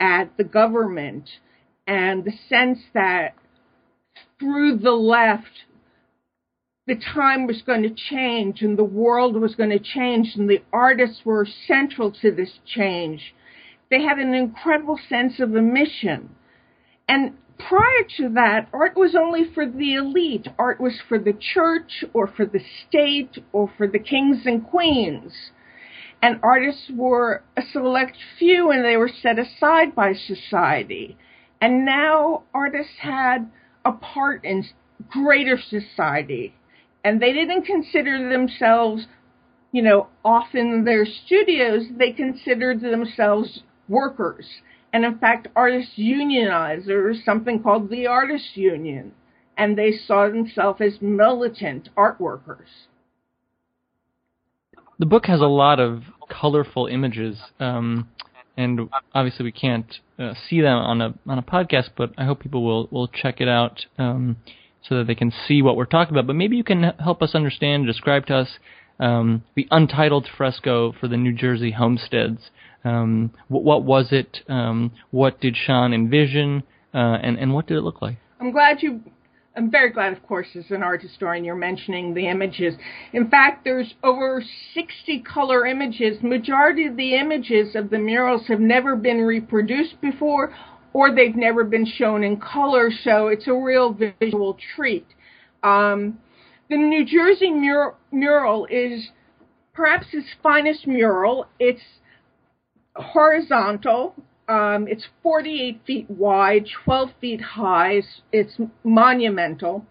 at 0.00 0.36
the 0.36 0.42
government 0.42 1.30
and 1.86 2.24
the 2.24 2.32
sense 2.48 2.80
that 2.94 3.34
through 4.40 4.78
the 4.78 4.90
left, 4.90 5.66
the 6.88 6.96
time 7.14 7.46
was 7.46 7.62
going 7.62 7.82
to 7.82 7.94
change 8.10 8.62
and 8.62 8.76
the 8.76 8.84
world 8.84 9.36
was 9.36 9.54
going 9.54 9.70
to 9.70 9.78
change 9.78 10.32
and 10.34 10.50
the 10.50 10.64
artists 10.72 11.20
were 11.24 11.46
central 11.68 12.10
to 12.10 12.32
this 12.32 12.58
change. 12.66 13.36
They 13.88 14.02
had 14.02 14.18
an 14.18 14.34
incredible 14.34 14.98
sense 15.08 15.38
of 15.38 15.54
a 15.54 15.62
mission. 15.62 16.30
And 17.08 17.34
prior 17.58 18.04
to 18.18 18.28
that, 18.30 18.68
art 18.72 18.96
was 18.96 19.14
only 19.14 19.44
for 19.54 19.66
the 19.66 19.94
elite. 19.94 20.48
Art 20.58 20.80
was 20.80 21.00
for 21.08 21.18
the 21.18 21.32
church 21.32 22.04
or 22.12 22.26
for 22.26 22.46
the 22.46 22.60
state 22.86 23.38
or 23.52 23.70
for 23.76 23.86
the 23.86 23.98
kings 23.98 24.42
and 24.44 24.66
queens. 24.66 25.32
And 26.22 26.40
artists 26.42 26.90
were 26.94 27.42
a 27.56 27.62
select 27.72 28.16
few 28.38 28.70
and 28.70 28.84
they 28.84 28.96
were 28.96 29.10
set 29.22 29.38
aside 29.38 29.94
by 29.94 30.14
society. 30.14 31.16
And 31.60 31.84
now 31.84 32.44
artists 32.54 32.98
had 33.00 33.50
a 33.84 33.92
part 33.92 34.44
in 34.44 34.64
greater 35.08 35.58
society. 35.58 36.54
And 37.04 37.20
they 37.20 37.32
didn't 37.32 37.64
consider 37.64 38.30
themselves, 38.30 39.06
you 39.72 39.82
know, 39.82 40.08
off 40.24 40.54
in 40.54 40.84
their 40.84 41.06
studios. 41.06 41.84
They 41.96 42.12
considered 42.12 42.80
themselves 42.80 43.62
workers 43.88 44.46
and 44.96 45.04
in 45.04 45.18
fact, 45.18 45.48
artists 45.54 45.92
unionized. 45.96 46.86
There 46.86 47.02
was 47.02 47.22
something 47.22 47.62
called 47.62 47.90
the 47.90 48.06
Artists 48.06 48.52
Union, 48.54 49.12
and 49.54 49.76
they 49.76 49.92
saw 49.92 50.26
themselves 50.26 50.80
as 50.80 51.02
militant 51.02 51.90
art 51.98 52.18
workers. 52.18 52.68
The 54.98 55.04
book 55.04 55.26
has 55.26 55.42
a 55.42 55.46
lot 55.46 55.80
of 55.80 56.04
colorful 56.30 56.86
images, 56.86 57.36
um, 57.60 58.08
and 58.56 58.88
obviously 59.14 59.44
we 59.44 59.52
can't 59.52 59.98
uh, 60.18 60.32
see 60.48 60.62
them 60.62 60.78
on 60.78 61.02
a 61.02 61.14
on 61.26 61.36
a 61.36 61.42
podcast, 61.42 61.90
but 61.94 62.14
I 62.16 62.24
hope 62.24 62.40
people 62.40 62.64
will 62.64 62.88
will 62.90 63.08
check 63.08 63.42
it 63.42 63.48
out 63.48 63.84
um, 63.98 64.38
so 64.82 64.96
that 64.96 65.06
they 65.06 65.14
can 65.14 65.30
see 65.46 65.60
what 65.60 65.76
we're 65.76 65.84
talking 65.84 66.14
about. 66.14 66.26
But 66.26 66.36
maybe 66.36 66.56
you 66.56 66.64
can 66.64 66.84
help 66.98 67.20
us 67.20 67.34
understand, 67.34 67.84
describe 67.84 68.24
to 68.28 68.34
us 68.34 68.48
um, 68.98 69.44
the 69.56 69.68
untitled 69.70 70.26
fresco 70.38 70.94
for 70.98 71.06
the 71.06 71.18
New 71.18 71.34
Jersey 71.34 71.72
homesteads. 71.72 72.48
Um, 72.86 73.32
what, 73.48 73.64
what, 73.64 73.82
was 73.84 74.08
it? 74.12 74.38
Um, 74.48 74.92
what 75.10 75.40
did 75.40 75.56
Shahn 75.56 75.92
envision? 75.92 76.62
Uh, 76.94 77.18
and, 77.22 77.38
and 77.38 77.52
what 77.52 77.66
did 77.66 77.76
it 77.76 77.80
look 77.80 78.00
like? 78.00 78.16
I'm 78.40 78.52
glad 78.52 78.82
you. 78.82 79.00
I'm 79.56 79.70
very 79.70 79.90
glad, 79.90 80.12
of 80.12 80.22
course, 80.22 80.48
as 80.54 80.70
an 80.70 80.82
art 80.82 81.00
historian, 81.00 81.42
you're 81.42 81.54
mentioning 81.54 82.12
the 82.12 82.28
images. 82.28 82.74
In 83.14 83.30
fact, 83.30 83.64
there's 83.64 83.94
over 84.04 84.44
60 84.74 85.20
color 85.20 85.66
images. 85.66 86.22
Majority 86.22 86.86
of 86.86 86.96
the 86.96 87.14
images 87.14 87.74
of 87.74 87.88
the 87.88 87.98
murals 87.98 88.46
have 88.48 88.60
never 88.60 88.96
been 88.96 89.22
reproduced 89.22 89.98
before, 90.02 90.54
or 90.92 91.14
they've 91.14 91.34
never 91.34 91.64
been 91.64 91.86
shown 91.86 92.22
in 92.22 92.36
color. 92.36 92.90
So 93.02 93.28
it's 93.28 93.48
a 93.48 93.54
real 93.54 93.96
visual 94.20 94.58
treat. 94.76 95.06
Um, 95.62 96.18
the 96.68 96.76
New 96.76 97.06
Jersey 97.06 97.50
mur- 97.50 97.94
mural 98.12 98.66
is 98.66 99.08
perhaps 99.72 100.08
his 100.10 100.24
finest 100.42 100.86
mural. 100.86 101.46
It's 101.58 101.80
horizontal. 102.96 104.14
Um, 104.48 104.86
it's 104.88 105.06
48 105.22 105.80
feet 105.86 106.10
wide, 106.10 106.66
12 106.84 107.10
feet 107.20 107.40
high. 107.40 108.02
It's 108.32 108.56
monumental. 108.84 109.84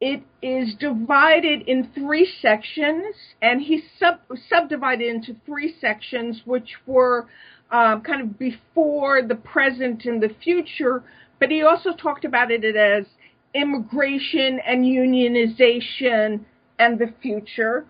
It 0.00 0.22
is 0.40 0.74
divided 0.76 1.62
in 1.68 1.90
three 1.94 2.30
sections, 2.40 3.14
and 3.42 3.60
he 3.60 3.82
sub- 3.98 4.20
subdivided 4.48 5.06
into 5.06 5.36
three 5.44 5.74
sections, 5.78 6.40
which 6.46 6.76
were 6.86 7.26
um, 7.70 8.00
kind 8.00 8.22
of 8.22 8.38
before 8.38 9.22
the 9.22 9.34
present 9.34 10.04
and 10.04 10.22
the 10.22 10.34
future, 10.42 11.02
but 11.38 11.50
he 11.50 11.62
also 11.62 11.92
talked 11.92 12.24
about 12.24 12.50
it 12.50 12.64
as 12.76 13.06
immigration 13.54 14.60
and 14.66 14.84
unionization 14.84 16.40
and 16.78 16.98
the 16.98 17.12
future. 17.20 17.86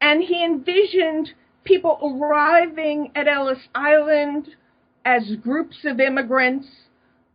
And 0.00 0.22
he 0.22 0.44
envisioned 0.44 1.32
people 1.64 1.98
arriving 2.02 3.10
at 3.14 3.28
Ellis 3.28 3.58
Island 3.74 4.48
as 5.04 5.36
groups 5.42 5.78
of 5.84 6.00
immigrants 6.00 6.66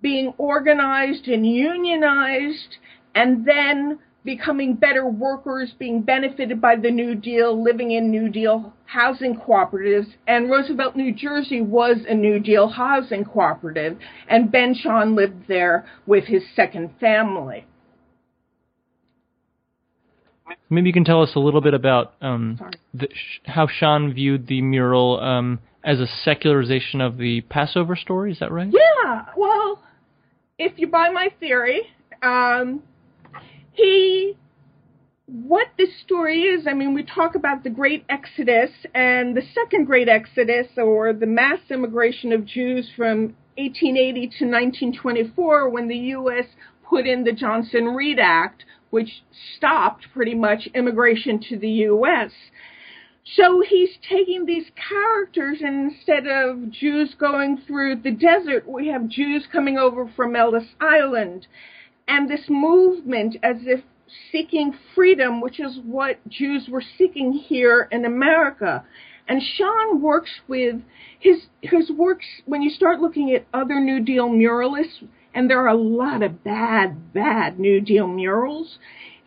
being 0.01 0.33
organized 0.37 1.27
and 1.27 1.45
unionized 1.45 2.77
and 3.15 3.45
then 3.45 3.99
becoming 4.23 4.75
better 4.75 5.07
workers, 5.07 5.73
being 5.79 6.01
benefited 6.01 6.61
by 6.61 6.75
the 6.75 6.91
New 6.91 7.15
Deal, 7.15 7.61
living 7.61 7.91
in 7.91 8.11
New 8.11 8.29
Deal 8.29 8.73
housing 8.85 9.35
cooperatives. 9.35 10.07
And 10.27 10.49
Roosevelt, 10.49 10.95
New 10.95 11.13
Jersey 11.13 11.61
was 11.61 11.97
a 12.07 12.13
New 12.13 12.39
Deal 12.39 12.67
housing 12.67 13.25
cooperative, 13.25 13.97
and 14.27 14.51
Ben 14.51 14.75
Shahn 14.75 15.15
lived 15.15 15.47
there 15.47 15.85
with 16.05 16.25
his 16.25 16.43
second 16.55 16.91
family. 16.99 17.65
Maybe 20.69 20.87
you 20.87 20.93
can 20.93 21.05
tell 21.05 21.21
us 21.21 21.31
a 21.35 21.39
little 21.39 21.61
bit 21.61 21.73
about 21.73 22.13
um, 22.21 22.59
the, 22.93 23.07
how 23.45 23.67
Shahn 23.67 24.13
viewed 24.13 24.47
the 24.47 24.61
mural 24.61 25.19
um, 25.19 25.59
as 25.83 25.99
a 25.99 26.07
secularization 26.23 27.01
of 27.01 27.17
the 27.17 27.41
Passover 27.41 27.95
story. 27.95 28.31
Is 28.31 28.39
that 28.39 28.51
right? 28.51 28.71
Yeah. 28.71 29.25
Well, 29.35 29.81
if 30.57 30.73
you 30.77 30.87
buy 30.87 31.09
my 31.09 31.29
theory, 31.39 31.81
um, 32.21 32.83
he 33.73 34.35
what 35.31 35.67
this 35.77 35.89
story 36.03 36.41
is, 36.43 36.65
I 36.67 36.73
mean, 36.73 36.93
we 36.93 37.03
talk 37.03 37.35
about 37.35 37.63
the 37.63 37.69
Great 37.69 38.03
Exodus 38.09 38.71
and 38.95 39.35
the 39.35 39.43
Second 39.53 39.85
Great 39.85 40.09
Exodus, 40.09 40.67
or 40.77 41.13
the 41.13 41.27
mass 41.27 41.59
immigration 41.69 42.31
of 42.31 42.45
Jews 42.45 42.89
from 42.95 43.35
1880 43.57 44.13
to 44.21 44.45
1924, 44.45 45.69
when 45.69 45.87
the 45.87 45.97
U.S. 45.97 46.45
put 46.87 47.05
in 47.05 47.23
the 47.23 47.31
Johnson 47.31 47.89
Reed 47.89 48.17
Act, 48.19 48.65
which 48.89 49.23
stopped 49.57 50.07
pretty 50.13 50.35
much 50.35 50.67
immigration 50.73 51.39
to 51.49 51.57
the 51.57 51.69
U.S. 51.69 52.31
So 53.35 53.61
he's 53.67 53.97
taking 54.07 54.45
these 54.45 54.71
characters, 54.89 55.59
and 55.61 55.91
instead 55.91 56.25
of 56.27 56.71
Jews 56.71 57.15
going 57.19 57.61
through 57.67 57.97
the 57.97 58.11
desert, 58.11 58.67
we 58.67 58.87
have 58.87 59.07
Jews 59.07 59.45
coming 59.51 59.77
over 59.77 60.09
from 60.15 60.35
Ellis 60.35 60.75
Island 60.81 61.47
and 62.07 62.29
this 62.29 62.45
movement 62.49 63.37
as 63.43 63.57
if 63.65 63.81
seeking 64.31 64.73
freedom, 64.95 65.41
which 65.41 65.59
is 65.59 65.79
what 65.85 66.17
Jews 66.27 66.67
were 66.67 66.83
seeking 66.97 67.31
here 67.31 67.87
in 67.91 68.05
America. 68.05 68.83
And 69.27 69.41
Shahn 69.43 70.01
works 70.01 70.31
with 70.47 70.77
his 71.19 71.43
his 71.61 71.91
works 71.91 72.25
when 72.45 72.63
you 72.63 72.71
start 72.71 72.99
looking 72.99 73.31
at 73.35 73.45
other 73.53 73.79
New 73.79 73.99
Deal 74.03 74.27
muralists, 74.27 75.03
and 75.33 75.49
there 75.49 75.59
are 75.59 75.67
a 75.67 75.75
lot 75.75 76.23
of 76.23 76.43
bad, 76.43 77.13
bad 77.13 77.59
New 77.59 77.81
Deal 77.81 78.07
murals. 78.07 78.77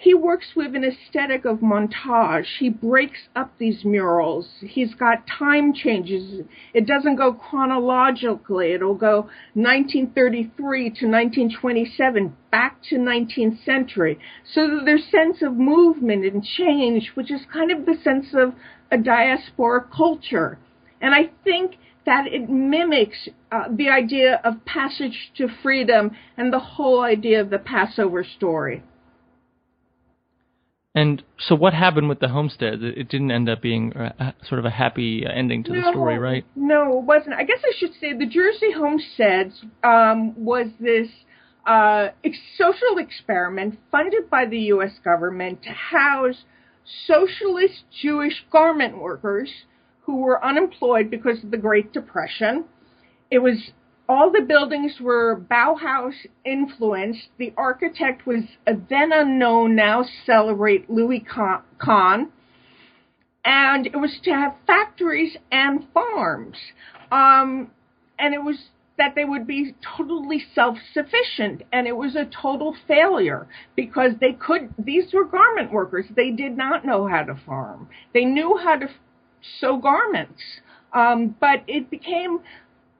He 0.02 0.14
works 0.14 0.56
with 0.56 0.74
an 0.74 0.82
aesthetic 0.82 1.44
of 1.44 1.58
montage. 1.58 2.46
He 2.58 2.68
breaks 2.68 3.28
up 3.36 3.52
these 3.58 3.84
murals. 3.84 4.48
He's 4.60 4.94
got 4.94 5.28
time 5.28 5.72
changes. 5.72 6.44
It 6.74 6.88
doesn't 6.88 7.14
go 7.14 7.32
chronologically. 7.32 8.72
It'll 8.72 8.96
go 8.96 9.28
1933 9.54 10.80
to 10.80 11.06
1927, 11.06 12.36
back 12.50 12.78
to 12.90 12.96
19th 12.96 13.64
century. 13.64 14.18
So 14.52 14.66
that 14.66 14.84
there's 14.84 15.04
sense 15.08 15.40
of 15.40 15.54
movement 15.54 16.24
and 16.24 16.42
change, 16.42 17.12
which 17.14 17.30
is 17.30 17.42
kind 17.52 17.70
of 17.70 17.86
the 17.86 17.94
sense 18.02 18.34
of 18.34 18.54
a 18.90 18.98
diaspora 18.98 19.86
culture. 19.96 20.58
And 21.00 21.14
I 21.14 21.30
think 21.44 21.76
that 22.06 22.26
it 22.26 22.48
mimics 22.48 23.28
uh, 23.50 23.64
the 23.70 23.88
idea 23.88 24.40
of 24.44 24.64
passage 24.64 25.32
to 25.36 25.48
freedom 25.62 26.10
and 26.36 26.52
the 26.52 26.58
whole 26.58 27.02
idea 27.02 27.40
of 27.40 27.50
the 27.50 27.58
Passover 27.58 28.24
story. 28.24 28.82
And 30.94 31.22
so, 31.38 31.54
what 31.54 31.72
happened 31.72 32.10
with 32.10 32.20
the 32.20 32.28
homestead? 32.28 32.82
It 32.82 33.08
didn't 33.08 33.30
end 33.30 33.48
up 33.48 33.62
being 33.62 33.92
a, 33.96 34.34
sort 34.46 34.58
of 34.58 34.66
a 34.66 34.70
happy 34.70 35.24
ending 35.26 35.64
to 35.64 35.72
no, 35.72 35.80
the 35.80 35.90
story, 35.90 36.18
right? 36.18 36.44
No, 36.54 36.98
it 36.98 37.04
wasn't. 37.04 37.34
I 37.34 37.44
guess 37.44 37.60
I 37.64 37.72
should 37.78 37.92
say 37.98 38.12
the 38.12 38.26
Jersey 38.26 38.72
homesteads 38.76 39.64
um, 39.82 40.44
was 40.44 40.66
this 40.78 41.08
uh, 41.66 42.08
social 42.58 42.98
experiment 42.98 43.78
funded 43.90 44.28
by 44.28 44.44
the 44.44 44.58
U.S. 44.58 44.92
government 45.02 45.62
to 45.62 45.70
house 45.70 46.44
socialist 47.06 47.84
Jewish 48.02 48.44
garment 48.50 48.98
workers 48.98 49.50
who 50.02 50.16
were 50.16 50.44
unemployed 50.44 51.10
because 51.10 51.42
of 51.44 51.50
the 51.50 51.56
Great 51.56 51.92
Depression. 51.92 52.64
It 53.30 53.38
was 53.38 53.70
all 54.08 54.30
the 54.30 54.42
buildings 54.42 54.96
were 55.00 55.40
Bauhaus 55.50 56.14
influenced. 56.44 57.28
The 57.38 57.52
architect 57.56 58.26
was 58.26 58.42
a 58.66 58.74
then 58.90 59.12
unknown, 59.12 59.74
now 59.76 60.04
celebrate 60.26 60.90
Louis 60.90 61.24
Kahn. 61.78 62.28
And 63.44 63.86
it 63.86 63.96
was 63.96 64.18
to 64.24 64.30
have 64.30 64.54
factories 64.66 65.36
and 65.50 65.86
farms. 65.94 66.56
Um, 67.10 67.70
and 68.18 68.34
it 68.34 68.42
was 68.42 68.56
that 68.98 69.14
they 69.14 69.24
would 69.24 69.46
be 69.46 69.74
totally 69.96 70.44
self-sufficient 70.54 71.62
and 71.72 71.86
it 71.86 71.96
was 71.96 72.14
a 72.14 72.26
total 72.26 72.76
failure 72.86 73.48
because 73.74 74.12
they 74.20 74.32
could 74.32 74.72
these 74.78 75.12
were 75.12 75.24
garment 75.24 75.72
workers 75.72 76.04
they 76.14 76.30
did 76.30 76.56
not 76.56 76.84
know 76.84 77.08
how 77.08 77.22
to 77.22 77.34
farm 77.46 77.88
they 78.12 78.24
knew 78.24 78.58
how 78.62 78.76
to 78.76 78.86
sew 79.60 79.78
garments 79.78 80.42
um, 80.92 81.34
but 81.40 81.62
it 81.66 81.90
became 81.90 82.40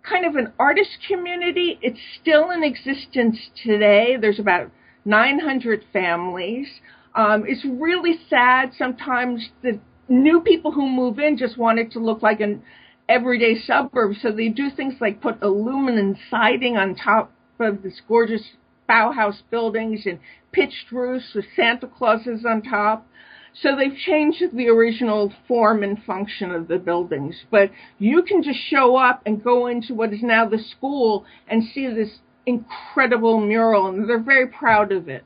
kind 0.02 0.24
of 0.24 0.36
an 0.36 0.52
artist 0.58 0.90
community. 1.06 1.78
It's 1.82 2.00
still 2.20 2.50
in 2.50 2.64
existence 2.64 3.38
today. 3.62 4.16
There's 4.20 4.38
about 4.38 4.70
900 5.04 5.84
families. 5.92 6.68
Um, 7.14 7.44
it's 7.46 7.64
really 7.64 8.18
sad 8.28 8.72
sometimes 8.76 9.50
the 9.62 9.78
new 10.08 10.40
people 10.40 10.72
who 10.72 10.88
move 10.88 11.18
in 11.18 11.36
just 11.36 11.58
want 11.58 11.78
it 11.78 11.92
to 11.92 11.98
look 11.98 12.22
like 12.22 12.40
an 12.40 12.62
everyday 13.08 13.60
suburb, 13.60 14.14
so 14.20 14.32
they 14.32 14.48
do 14.48 14.70
things 14.70 14.94
like 15.00 15.20
put 15.20 15.42
aluminum 15.42 16.16
siding 16.30 16.76
on 16.76 16.94
top 16.94 17.30
of 17.60 17.82
this 17.82 18.00
gorgeous 18.08 18.42
Bauhaus 18.88 19.42
buildings 19.50 20.06
and 20.06 20.18
pitched 20.52 20.90
roofs 20.90 21.32
with 21.34 21.44
Santa 21.54 21.86
Clauses 21.86 22.44
on 22.48 22.62
top. 22.62 23.06
So 23.54 23.76
they've 23.76 23.96
changed 23.96 24.42
the 24.54 24.68
original 24.68 25.32
form 25.46 25.82
and 25.82 26.02
function 26.04 26.50
of 26.52 26.68
the 26.68 26.78
buildings. 26.78 27.36
But 27.50 27.70
you 27.98 28.22
can 28.22 28.42
just 28.42 28.58
show 28.58 28.96
up 28.96 29.22
and 29.26 29.42
go 29.42 29.66
into 29.66 29.94
what 29.94 30.12
is 30.12 30.22
now 30.22 30.48
the 30.48 30.58
school 30.58 31.24
and 31.48 31.62
see 31.62 31.86
this 31.86 32.18
incredible 32.46 33.40
mural, 33.40 33.88
and 33.88 34.08
they're 34.08 34.22
very 34.22 34.46
proud 34.46 34.90
of 34.90 35.08
it. 35.08 35.24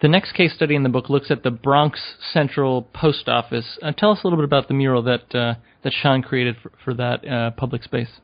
The 0.00 0.08
next 0.08 0.32
case 0.32 0.52
study 0.52 0.74
in 0.74 0.82
the 0.82 0.88
book 0.88 1.08
looks 1.08 1.30
at 1.30 1.44
the 1.44 1.50
Bronx 1.52 2.16
Central 2.32 2.82
Post 2.82 3.28
Office. 3.28 3.78
Uh, 3.80 3.92
tell 3.92 4.10
us 4.10 4.18
a 4.22 4.26
little 4.26 4.36
bit 4.36 4.44
about 4.44 4.66
the 4.66 4.74
mural 4.74 5.02
that 5.02 5.32
uh, 5.34 5.54
that 5.84 5.92
Shahn 5.92 6.22
created 6.22 6.56
for, 6.60 6.72
for 6.84 6.94
that 6.94 7.26
uh, 7.26 7.50
public 7.52 7.84
space. 7.84 8.20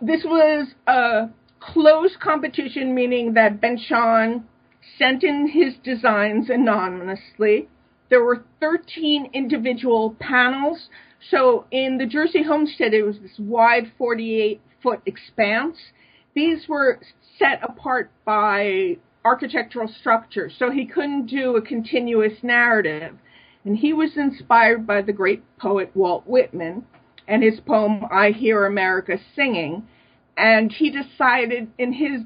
This 0.00 0.24
was 0.24 0.68
a 0.86 1.30
closed 1.58 2.20
competition, 2.20 2.94
meaning 2.94 3.32
that 3.34 3.62
Ben 3.62 3.78
Shahn 3.78 4.44
sent 4.98 5.22
in 5.22 5.48
his 5.48 5.74
designs 5.82 6.50
anonymously. 6.50 7.68
There 8.10 8.22
were 8.22 8.44
13 8.60 9.30
individual 9.32 10.16
panels. 10.18 10.88
So 11.30 11.66
in 11.70 11.98
the 11.98 12.06
Jersey 12.06 12.42
homestead, 12.42 12.94
it 12.94 13.02
was 13.02 13.18
this 13.20 13.38
wide 13.38 13.92
48 13.96 14.60
foot 14.82 15.00
expanse. 15.06 15.76
These 16.34 16.68
were 16.68 17.00
set 17.38 17.60
apart 17.62 18.10
by 18.24 18.96
architectural 19.24 19.88
structure, 20.00 20.50
so 20.50 20.70
he 20.70 20.86
couldn't 20.86 21.26
do 21.26 21.56
a 21.56 21.62
continuous 21.62 22.42
narrative. 22.42 23.16
And 23.64 23.76
he 23.76 23.92
was 23.92 24.16
inspired 24.16 24.86
by 24.86 25.02
the 25.02 25.12
great 25.12 25.42
poet 25.58 25.90
Walt 25.94 26.26
Whitman 26.26 26.84
and 27.26 27.42
his 27.42 27.60
poem, 27.60 28.04
I 28.10 28.30
Hear 28.30 28.64
America 28.64 29.18
Singing. 29.36 29.86
And 30.36 30.72
he 30.72 30.90
decided 30.90 31.68
in 31.76 31.92
his 31.92 32.22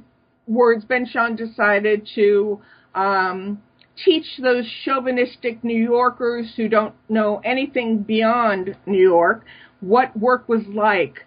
words, 0.46 0.84
Ben 0.84 1.06
Shahn 1.06 1.36
decided 1.36 2.08
to 2.14 2.60
um, 2.94 3.62
teach 4.04 4.26
those 4.42 4.66
chauvinistic 4.84 5.62
New 5.62 5.80
Yorkers 5.82 6.52
who 6.56 6.68
don't 6.68 6.94
know 7.08 7.40
anything 7.44 7.98
beyond 7.98 8.76
New 8.86 9.02
York 9.02 9.44
what 9.80 10.16
work 10.18 10.48
was 10.48 10.62
like. 10.68 11.26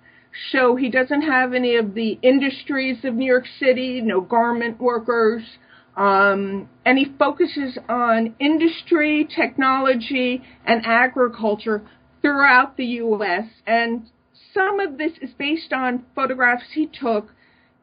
So 0.51 0.75
he 0.75 0.89
doesn't 0.89 1.21
have 1.21 1.54
any 1.54 1.75
of 1.75 1.93
the 1.93 2.19
industries 2.21 3.06
of 3.06 3.13
New 3.15 3.25
York 3.25 3.45
City, 3.60 4.01
no 4.01 4.21
garment 4.21 4.80
workers, 4.82 5.43
um, 5.95 6.69
and 6.86 6.97
he 6.97 7.06
focuses 7.17 7.78
on 7.88 8.36
industry, 8.39 9.28
technology, 9.34 10.41
and 10.65 10.86
agriculture 10.86 11.84
throughout 12.21 12.75
the 12.75 12.86
U.S. 12.86 13.45
And 13.65 14.08
some 14.54 14.82
of 14.82 14.97
this 14.97 15.13
is 15.21 15.30
based 15.38 15.71
on 15.71 16.04
photographs 16.15 16.65
he 16.73 16.88
took 16.88 17.30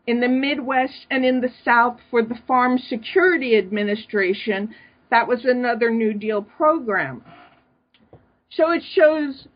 in 0.07 0.21
the 0.21 0.29
Midwest 0.29 1.07
and 1.11 1.25
in 1.25 1.41
the 1.41 1.51
South 1.65 1.99
for 2.11 2.23
the 2.23 2.39
Farm 2.47 2.79
Security 2.79 3.57
Administration. 3.57 4.75
That 5.11 5.29
was 5.29 5.45
another 5.45 5.91
New 5.91 6.15
Deal 6.15 6.43
program. 6.43 7.23
So 8.51 8.71
it 8.71 8.83
shows 8.95 9.47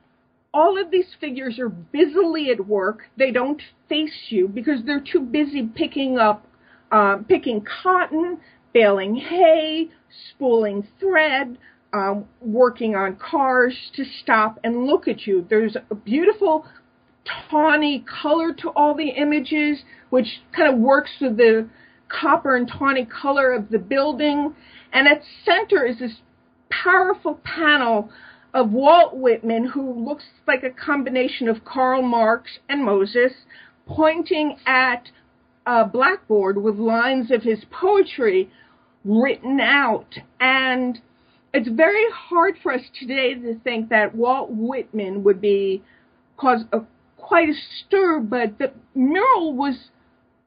all 0.54 0.80
of 0.80 0.90
these 0.90 1.14
figures 1.20 1.58
are 1.58 1.68
busily 1.68 2.50
at 2.50 2.66
work. 2.66 3.02
They 3.18 3.30
don't 3.30 3.60
face 3.88 4.28
you 4.28 4.48
because 4.48 4.80
they're 4.84 5.04
too 5.12 5.20
busy 5.20 5.68
picking 5.74 6.18
up, 6.18 6.46
uh, 6.90 7.18
picking 7.28 7.64
cotton, 7.82 8.38
baling 8.72 9.16
hay, 9.16 9.90
spooling 10.30 10.86
thread, 10.98 11.58
um, 11.92 12.26
working 12.40 12.94
on 12.94 13.16
cars 13.16 13.74
to 13.96 14.04
stop 14.22 14.58
and 14.64 14.86
look 14.86 15.08
at 15.08 15.26
you. 15.26 15.46
There's 15.48 15.76
a 15.90 15.94
beautiful 15.94 16.66
tawny 17.50 18.04
color 18.22 18.52
to 18.52 18.68
all 18.70 18.94
the 18.94 19.10
images, 19.10 19.82
which 20.10 20.40
kind 20.54 20.72
of 20.72 20.78
works 20.78 21.10
with 21.20 21.36
the 21.36 21.68
copper 22.08 22.56
and 22.56 22.68
tawny 22.68 23.04
color 23.04 23.52
of 23.52 23.68
the 23.70 23.78
building. 23.78 24.54
And 24.92 25.08
at 25.08 25.22
center 25.44 25.84
is 25.84 25.98
this 25.98 26.16
powerful 26.70 27.40
panel 27.44 28.10
of 28.54 28.70
Walt 28.70 29.16
Whitman, 29.16 29.66
who 29.66 29.92
looks 29.92 30.24
like 30.46 30.62
a 30.62 30.70
combination 30.70 31.48
of 31.48 31.64
Karl 31.64 32.02
Marx 32.02 32.58
and 32.68 32.84
Moses, 32.84 33.32
pointing 33.86 34.56
at 34.66 35.10
a 35.66 35.84
blackboard 35.84 36.56
with 36.62 36.76
lines 36.76 37.30
of 37.30 37.42
his 37.42 37.64
poetry 37.70 38.50
written 39.04 39.60
out. 39.60 40.14
And 40.40 41.00
it's 41.52 41.68
very 41.68 42.04
hard 42.12 42.56
for 42.62 42.72
us 42.72 42.82
today 42.98 43.34
to 43.34 43.58
think 43.60 43.90
that 43.90 44.14
Walt 44.14 44.50
Whitman 44.50 45.24
would 45.24 45.40
be 45.40 45.82
cause 46.36 46.64
a, 46.72 46.80
quite 47.16 47.48
a 47.48 47.54
stir, 47.54 48.20
but 48.20 48.58
the 48.58 48.72
mural 48.94 49.54
was 49.54 49.90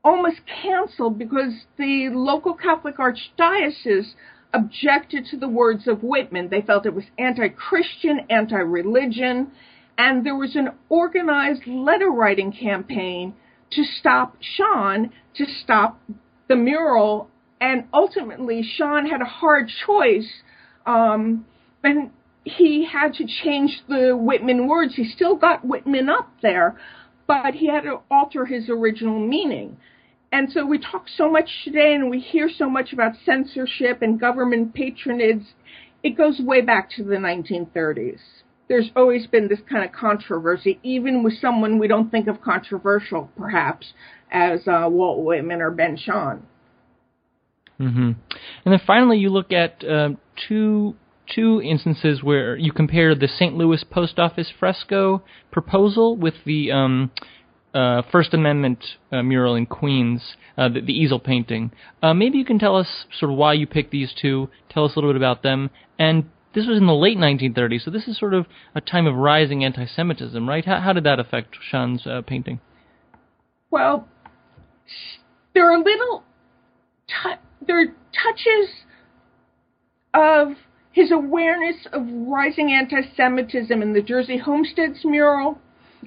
almost 0.03 0.41
canceled 0.61 1.17
because 1.17 1.65
the 1.77 2.09
local 2.09 2.53
Catholic 2.53 2.97
archdiocese 2.97 4.13
objected 4.53 5.25
to 5.25 5.37
the 5.37 5.47
words 5.47 5.87
of 5.87 6.03
Whitman. 6.03 6.49
They 6.49 6.61
felt 6.61 6.85
it 6.85 6.95
was 6.95 7.05
anti 7.17 7.49
Christian, 7.49 8.21
anti 8.29 8.57
religion, 8.57 9.51
and 9.97 10.25
there 10.25 10.35
was 10.35 10.55
an 10.55 10.69
organized 10.89 11.67
letter 11.67 12.09
writing 12.09 12.51
campaign 12.51 13.33
to 13.71 13.83
stop 13.83 14.37
Shahn, 14.41 15.11
to 15.35 15.45
stop 15.45 15.99
the 16.47 16.55
mural, 16.55 17.29
and 17.61 17.85
ultimately 17.93 18.63
Shahn 18.63 19.05
had 19.05 19.21
a 19.21 19.25
hard 19.25 19.69
choice. 19.85 20.29
Um, 20.85 21.45
and 21.83 22.11
he 22.43 22.85
had 22.85 23.13
to 23.15 23.25
change 23.43 23.81
the 23.87 24.15
Whitman 24.15 24.67
words. 24.67 24.95
He 24.95 25.05
still 25.05 25.35
got 25.35 25.65
Whitman 25.65 26.09
up 26.09 26.29
there, 26.41 26.79
but 27.27 27.53
he 27.53 27.67
had 27.67 27.81
to 27.81 27.99
alter 28.09 28.45
his 28.45 28.69
original 28.69 29.19
meaning. 29.19 29.77
And 30.31 30.51
so 30.51 30.65
we 30.65 30.77
talk 30.77 31.05
so 31.15 31.29
much 31.29 31.49
today 31.63 31.93
and 31.93 32.09
we 32.09 32.19
hear 32.19 32.49
so 32.49 32.69
much 32.69 32.93
about 32.93 33.13
censorship 33.25 34.01
and 34.01 34.19
government 34.19 34.73
patronage. 34.73 35.43
It 36.03 36.15
goes 36.15 36.39
way 36.39 36.61
back 36.61 36.89
to 36.91 37.03
the 37.03 37.15
1930s. 37.15 38.19
There's 38.67 38.91
always 38.95 39.25
been 39.25 39.47
this 39.47 39.59
kind 39.67 39.83
of 39.83 39.91
controversy, 39.91 40.79
even 40.83 41.23
with 41.23 41.33
someone 41.41 41.79
we 41.79 41.87
don't 41.87 42.11
think 42.11 42.27
of 42.27 42.39
controversial, 42.41 43.31
perhaps, 43.35 43.93
as 44.31 44.67
uh, 44.67 44.87
Walt 44.87 45.25
Whitman 45.25 45.61
or 45.61 45.71
Ben 45.71 45.97
Shahn. 45.97 46.43
Mm-hmm. 47.79 48.11
And 48.65 48.73
then 48.73 48.79
finally, 48.85 49.17
you 49.17 49.29
look 49.29 49.51
at 49.51 49.83
uh, 49.83 50.09
two 50.47 50.95
two 51.33 51.61
instances 51.61 52.23
where 52.23 52.55
you 52.55 52.71
compare 52.71 53.15
the 53.15 53.27
St. 53.27 53.55
Louis 53.55 53.83
Post 53.83 54.19
Office 54.19 54.51
fresco 54.59 55.23
proposal 55.51 56.15
with 56.15 56.35
the 56.45 56.71
um, 56.71 57.11
uh, 57.73 58.01
First 58.11 58.33
Amendment 58.33 58.83
uh, 59.11 59.21
mural 59.21 59.55
in 59.55 59.65
Queens, 59.65 60.35
uh, 60.57 60.69
the, 60.69 60.81
the, 60.81 60.93
easel 60.93 61.19
painting. 61.19 61.71
Uh, 62.01 62.13
maybe 62.13 62.37
you 62.37 62.45
can 62.45 62.59
tell 62.59 62.75
us 62.75 63.05
sort 63.17 63.31
of 63.31 63.37
why 63.37 63.53
you 63.53 63.67
picked 63.67 63.91
these 63.91 64.13
two. 64.19 64.49
Tell 64.69 64.85
us 64.85 64.93
a 64.93 64.95
little 64.95 65.11
bit 65.11 65.17
about 65.17 65.43
them. 65.43 65.69
And 65.97 66.25
this 66.55 66.65
was 66.65 66.77
in 66.77 66.87
the 66.87 66.93
late 66.93 67.17
1930s, 67.17 67.83
so 67.83 67.91
this 67.91 68.07
is 68.07 68.17
sort 68.17 68.33
of 68.33 68.47
a 68.73 68.81
time 68.81 69.05
of 69.05 69.15
rising 69.15 69.63
anti-Semitism, 69.63 70.49
right? 70.49 70.65
How, 70.65 70.79
how 70.79 70.93
did 70.93 71.03
that 71.03 71.19
affect 71.19 71.55
Shahn's 71.69 72.07
uh, 72.07 72.21
painting? 72.25 72.59
Well, 73.69 74.07
there 75.53 75.71
are 75.71 75.77
little, 75.77 76.23
tu- 77.07 77.65
there 77.67 77.81
are 77.81 77.85
touches 77.85 78.69
of 80.13 80.57
his 80.91 81.11
awareness 81.11 81.87
of 81.93 82.01
rising 82.27 82.71
anti-Semitism 82.71 83.81
in 83.81 83.93
the 83.93 84.01
Jersey 84.01 84.37
Homesteads 84.37 84.99
mural 85.03 85.59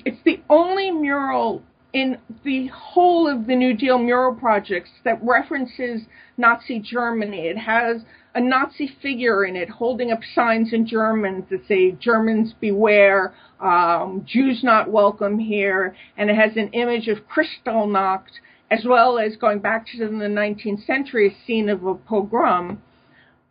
it's 0.04 0.22
the 0.24 0.40
only 0.48 0.90
mural 0.90 1.62
in 1.92 2.18
the 2.44 2.68
whole 2.68 3.28
of 3.28 3.46
the 3.46 3.54
New 3.54 3.74
Deal 3.74 3.98
mural 3.98 4.34
projects 4.34 4.90
that 5.04 5.18
references 5.22 6.02
Nazi 6.38 6.78
Germany. 6.78 7.46
It 7.48 7.58
has 7.58 8.02
a 8.34 8.40
Nazi 8.40 8.88
figure 9.02 9.44
in 9.44 9.56
it 9.56 9.68
holding 9.68 10.10
up 10.10 10.20
signs 10.34 10.72
in 10.72 10.86
German 10.86 11.46
that 11.50 11.66
say 11.68 11.92
Germans 11.92 12.54
beware, 12.54 13.34
um, 13.60 14.24
Jews 14.26 14.64
not 14.64 14.90
welcome 14.90 15.38
here, 15.38 15.94
and 16.16 16.30
it 16.30 16.36
has 16.36 16.56
an 16.56 16.68
image 16.68 17.08
of 17.08 17.18
Kristallnacht 17.28 18.30
as 18.70 18.86
well 18.86 19.18
as 19.18 19.36
going 19.36 19.58
back 19.58 19.86
to 19.86 19.98
the 19.98 20.06
19th 20.06 20.86
century, 20.86 21.28
a 21.28 21.46
scene 21.46 21.68
of 21.68 21.84
a 21.84 21.94
pogrom. 21.94 22.80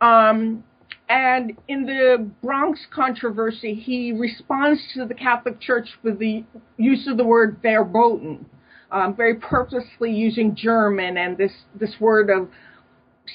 Um, 0.00 0.64
and 1.12 1.58
in 1.68 1.84
the 1.84 2.26
Bronx 2.42 2.80
controversy, 2.90 3.74
he 3.74 4.12
responds 4.12 4.80
to 4.94 5.04
the 5.04 5.12
Catholic 5.12 5.60
Church 5.60 5.86
with 6.02 6.18
the 6.18 6.42
use 6.78 7.06
of 7.06 7.18
the 7.18 7.24
word 7.24 7.58
verboten, 7.60 8.46
um, 8.90 9.14
very 9.14 9.34
purposely 9.34 10.10
using 10.10 10.56
German 10.56 11.18
and 11.18 11.36
this, 11.36 11.52
this 11.78 11.94
word 12.00 12.30
of 12.30 12.48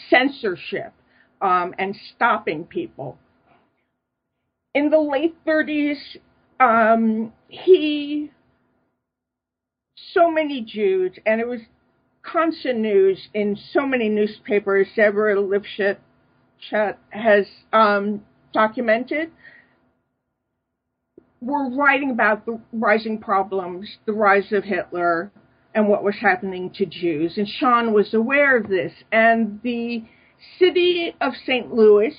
censorship 0.09 0.91
um, 1.39 1.75
and 1.77 1.95
stopping 2.15 2.63
people. 2.63 3.19
In 4.73 4.89
the 4.89 4.97
late 4.97 5.35
30s, 5.45 5.99
um, 6.59 7.31
he, 7.47 8.31
so 10.13 10.31
many 10.31 10.61
Jews, 10.61 11.11
and 11.27 11.39
it 11.39 11.47
was 11.47 11.59
constant 12.23 12.79
news 12.79 13.19
in 13.35 13.55
so 13.71 13.85
many 13.85 14.09
newspapers, 14.09 14.87
Deborah 14.95 15.35
Lipschitz, 15.35 15.97
Chet 16.69 16.97
has 17.09 17.45
um, 17.71 18.21
documented 18.53 19.31
were 21.41 21.69
writing 21.69 22.11
about 22.11 22.45
the 22.45 22.59
rising 22.73 23.19
problems, 23.19 23.97
the 24.05 24.13
rise 24.13 24.51
of 24.51 24.63
Hitler, 24.63 25.31
and 25.75 25.87
what 25.87 26.03
was 26.03 26.15
happening 26.19 26.71
to 26.71 26.85
Jews. 26.85 27.37
And 27.37 27.47
Shahn 27.47 27.93
was 27.93 28.13
aware 28.13 28.57
of 28.57 28.67
this. 28.67 28.91
And 29.11 29.59
the 29.63 30.03
city 30.57 31.15
of 31.21 31.33
St. 31.45 31.73
Louis 31.73 32.15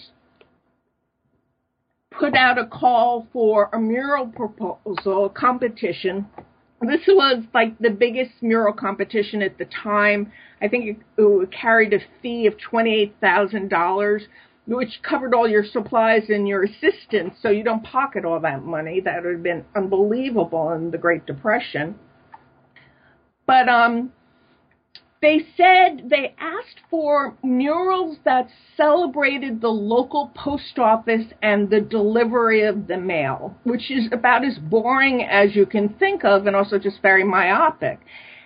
put 2.11 2.35
out 2.35 2.59
a 2.59 2.66
call 2.66 3.27
for 3.33 3.68
a 3.72 3.81
mural 3.81 4.27
proposal, 4.27 5.27
a 5.27 5.31
competition 5.31 6.27
this 6.82 7.00
was 7.08 7.44
like 7.54 7.78
the 7.78 7.90
biggest 7.90 8.30
mural 8.40 8.72
competition 8.72 9.42
at 9.42 9.58
the 9.58 9.66
time. 9.66 10.32
I 10.62 10.68
think 10.68 10.96
it, 10.96 10.96
it 11.16 11.50
carried 11.52 11.92
a 11.92 11.98
fee 12.22 12.46
of 12.46 12.54
$28,000, 12.56 14.20
which 14.66 15.00
covered 15.02 15.34
all 15.34 15.48
your 15.48 15.64
supplies 15.64 16.24
and 16.28 16.46
your 16.46 16.64
assistance, 16.64 17.34
so 17.42 17.50
you 17.50 17.64
don't 17.64 17.82
pocket 17.82 18.24
all 18.24 18.38
that 18.40 18.62
money. 18.62 19.00
That 19.00 19.24
would 19.24 19.32
have 19.32 19.42
been 19.42 19.64
unbelievable 19.74 20.72
in 20.72 20.90
the 20.90 20.98
Great 20.98 21.26
Depression. 21.26 21.96
But 23.46 23.68
um, 23.68 24.12
they 25.20 25.44
said 25.57 26.09
they 26.09 26.35
asked 26.38 26.81
for 26.90 27.37
murals 27.42 28.18
that 28.24 28.48
celebrated 28.76 29.61
the 29.61 29.68
local 29.68 30.31
post 30.35 30.78
office 30.78 31.26
and 31.42 31.68
the 31.70 31.81
delivery 31.81 32.62
of 32.64 32.87
the 32.87 32.96
mail, 32.96 33.57
which 33.64 33.90
is 33.90 34.09
about 34.12 34.44
as 34.44 34.59
boring 34.59 35.22
as 35.24 35.57
you 35.57 35.66
can 35.66 35.88
think 35.98 36.24
of 36.24 36.46
and 36.46 36.54
also 36.54 36.78
just 36.78 37.02
very 37.02 37.24
myopic. 37.24 37.98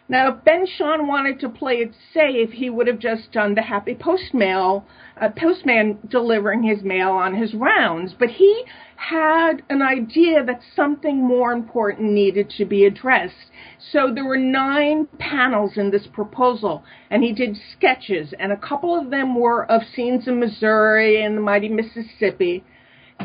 Now, 0.09 0.33
if 0.33 0.45
Ben 0.45 0.67
Shahn 0.67 1.07
wanted 1.07 1.39
to 1.41 1.49
play 1.49 1.75
it 1.75 1.95
safe, 2.13 2.51
he 2.51 2.69
would 2.69 2.89
have 2.89 2.99
just 2.99 3.31
done 3.31 3.55
the 3.55 3.63
happy 3.63 3.95
postmail, 3.95 4.85
uh, 5.21 5.29
postman 5.29 5.99
delivering 6.09 6.65
his 6.65 6.83
mail 6.83 7.11
on 7.11 7.37
his 7.37 7.55
rounds. 7.55 8.13
But 8.19 8.31
he 8.31 8.65
had 8.97 9.63
an 9.71 9.81
idea 9.81 10.45
that 10.45 10.61
something 10.75 11.17
more 11.17 11.53
important 11.53 12.11
needed 12.11 12.51
to 12.51 12.65
be 12.65 12.85
addressed. 12.85 13.51
So 13.79 14.13
there 14.13 14.25
were 14.25 14.37
nine 14.37 15.07
panels 15.19 15.77
in 15.77 15.91
this 15.91 16.09
proposal, 16.09 16.83
and 17.09 17.23
he 17.23 17.33
did 17.33 17.57
sketches, 17.73 18.35
and 18.39 18.53
a 18.53 18.57
couple 18.57 18.99
of 18.99 19.11
them 19.11 19.37
were 19.37 19.65
of 19.71 19.83
scenes 19.95 20.27
in 20.27 20.41
Missouri 20.41 21.23
and 21.23 21.37
the 21.37 21.41
mighty 21.41 21.69
Mississippi. 21.69 22.65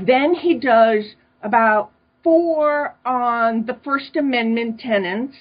Then 0.06 0.36
he 0.36 0.54
does 0.54 1.16
about 1.42 1.92
four 2.24 2.96
on 3.04 3.66
the 3.66 3.78
First 3.84 4.16
Amendment 4.16 4.80
tenants 4.80 5.36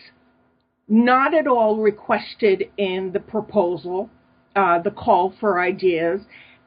not 0.88 1.34
at 1.34 1.46
all 1.46 1.78
requested 1.78 2.70
in 2.76 3.12
the 3.12 3.20
proposal, 3.20 4.08
uh, 4.54 4.78
the 4.80 4.90
call 4.90 5.34
for 5.40 5.60
ideas. 5.60 6.20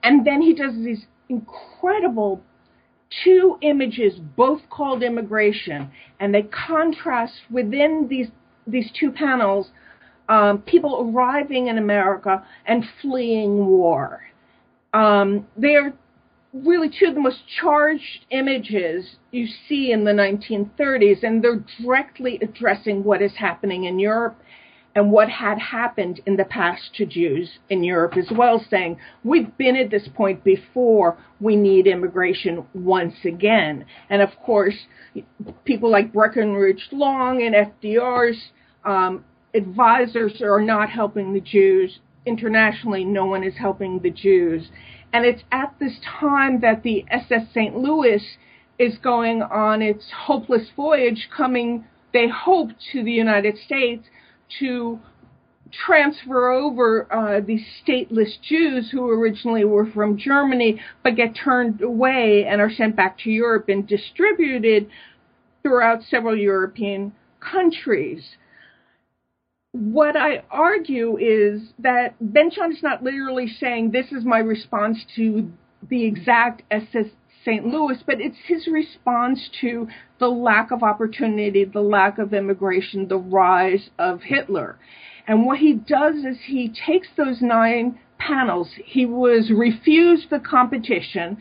And 0.04 0.26
then 0.26 0.42
he 0.42 0.54
does 0.54 0.74
these 0.76 1.06
incredible 1.30 2.42
two 3.24 3.58
images, 3.62 4.20
both 4.36 4.62
called 4.70 5.04
immigration, 5.04 5.90
and 6.20 6.34
they 6.34 6.44
contrast 6.44 7.34
within 7.50 8.08
these 8.10 8.28
these 8.68 8.92
two 9.00 9.12
panels 9.12 9.72
um, 10.30 10.62
people 10.62 11.10
arriving 11.10 11.68
in 11.68 11.80
America 11.80 12.46
and 12.68 12.86
fleeing 13.02 13.66
war. 13.66 14.22
Um, 14.94 15.48
they're 15.58 15.94
really 16.54 16.90
two 16.90 17.08
of 17.08 17.16
the 17.16 17.22
most 17.22 17.42
charged 17.62 18.26
images 18.32 19.18
you 19.32 19.48
see 19.68 19.92
in 19.92 20.04
the 20.04 20.12
1930s, 20.12 21.24
and 21.24 21.44
they're 21.44 21.64
directly 21.82 22.40
addressing 22.42 23.04
what 23.04 23.22
is 23.22 23.36
happening 23.38 23.84
in 23.86 24.00
Europe 24.00 24.40
and 24.96 25.12
what 25.12 25.30
had 25.30 25.60
happened 25.60 26.20
in 26.26 26.36
the 26.36 26.46
past 26.46 26.96
to 26.96 27.06
Jews 27.06 27.60
in 27.70 27.84
Europe 27.84 28.18
as 28.18 28.28
well, 28.36 28.64
saying, 28.70 28.98
we've 29.24 29.56
been 29.58 29.76
at 29.76 29.92
this 29.92 30.08
point 30.16 30.44
before, 30.44 31.18
we 31.40 31.56
need 31.56 31.86
immigration 31.86 32.66
once 32.74 33.14
again. 33.24 33.86
And 34.10 34.22
of 34.22 34.30
course, 34.44 34.76
people 35.64 35.92
like 35.92 36.12
Breckinridge 36.12 36.90
Long 36.92 37.44
and 37.44 37.56
FDR's 37.56 38.52
um, 38.84 39.24
advisors 39.54 40.42
are 40.42 40.62
not 40.62 40.90
helping 40.90 41.34
the 41.34 41.42
Jews. 41.42 42.00
Internationally, 42.26 43.06
no 43.06 43.26
one 43.26 43.44
is 43.44 43.56
helping 43.58 44.00
the 44.00 44.12
Jews. 44.12 44.70
And 45.12 45.26
it's 45.26 45.44
at 45.52 45.74
this 45.80 46.00
time 46.20 46.62
that 46.62 46.84
the 46.84 47.06
SS 47.10 47.50
St. 47.54 47.76
Louis 47.76 48.24
is 48.78 48.98
going 48.98 49.42
on 49.42 49.82
its 49.82 50.06
hopeless 50.26 50.70
voyage, 50.76 51.30
coming, 51.36 51.86
they 52.14 52.28
hope, 52.28 52.70
to 52.92 53.04
the 53.04 53.12
United 53.12 53.58
States 53.58 54.06
to 54.60 55.00
transfer 55.72 56.52
over 56.52 57.12
uh, 57.14 57.42
these 57.46 57.64
stateless 57.84 58.42
Jews 58.42 58.90
who 58.92 59.08
originally 59.10 59.64
were 59.66 59.86
from 59.86 60.18
Germany 60.18 60.82
but 61.04 61.16
get 61.16 61.36
turned 61.36 61.82
away 61.82 62.46
and 62.46 62.60
are 62.60 62.72
sent 62.72 62.96
back 62.96 63.18
to 63.20 63.30
Europe 63.30 63.70
and 63.70 63.88
distributed 63.88 64.90
throughout 65.62 66.02
several 66.04 66.36
European 66.36 67.12
countries. 67.40 68.24
What 69.72 70.16
I 70.16 70.42
argue 70.50 71.18
is 71.18 71.62
that 71.78 72.16
Ben 72.20 72.50
Shahn 72.50 72.72
is 72.72 72.82
not 72.82 73.04
literally 73.04 73.48
saying 73.48 73.92
this 73.92 74.12
is 74.12 74.26
my 74.26 74.40
response 74.40 75.06
to 75.16 75.52
the 75.88 76.06
exact 76.06 76.64
SS 76.72 77.06
St. 77.46 77.66
Louis, 77.66 77.98
but 78.06 78.20
it's 78.20 78.38
his 78.48 78.68
response 78.68 79.48
to 79.62 79.88
the 80.20 80.28
lack 80.28 80.72
of 80.72 80.82
opportunity, 80.82 81.66
the 81.66 81.82
lack 81.82 82.18
of 82.18 82.34
immigration, 82.34 83.08
the 83.08 83.18
rise 83.18 83.92
of 84.00 84.24
Hitler. 84.24 84.80
And 85.28 85.46
what 85.46 85.60
he 85.60 85.74
does 85.74 86.16
is 86.16 86.38
he 86.46 86.70
takes 86.70 87.08
those 87.16 87.40
nine 87.40 88.00
panels. 88.18 88.72
He 88.84 89.06
was 89.06 89.52
refused 89.52 90.32
the 90.32 90.40
competition. 90.40 91.38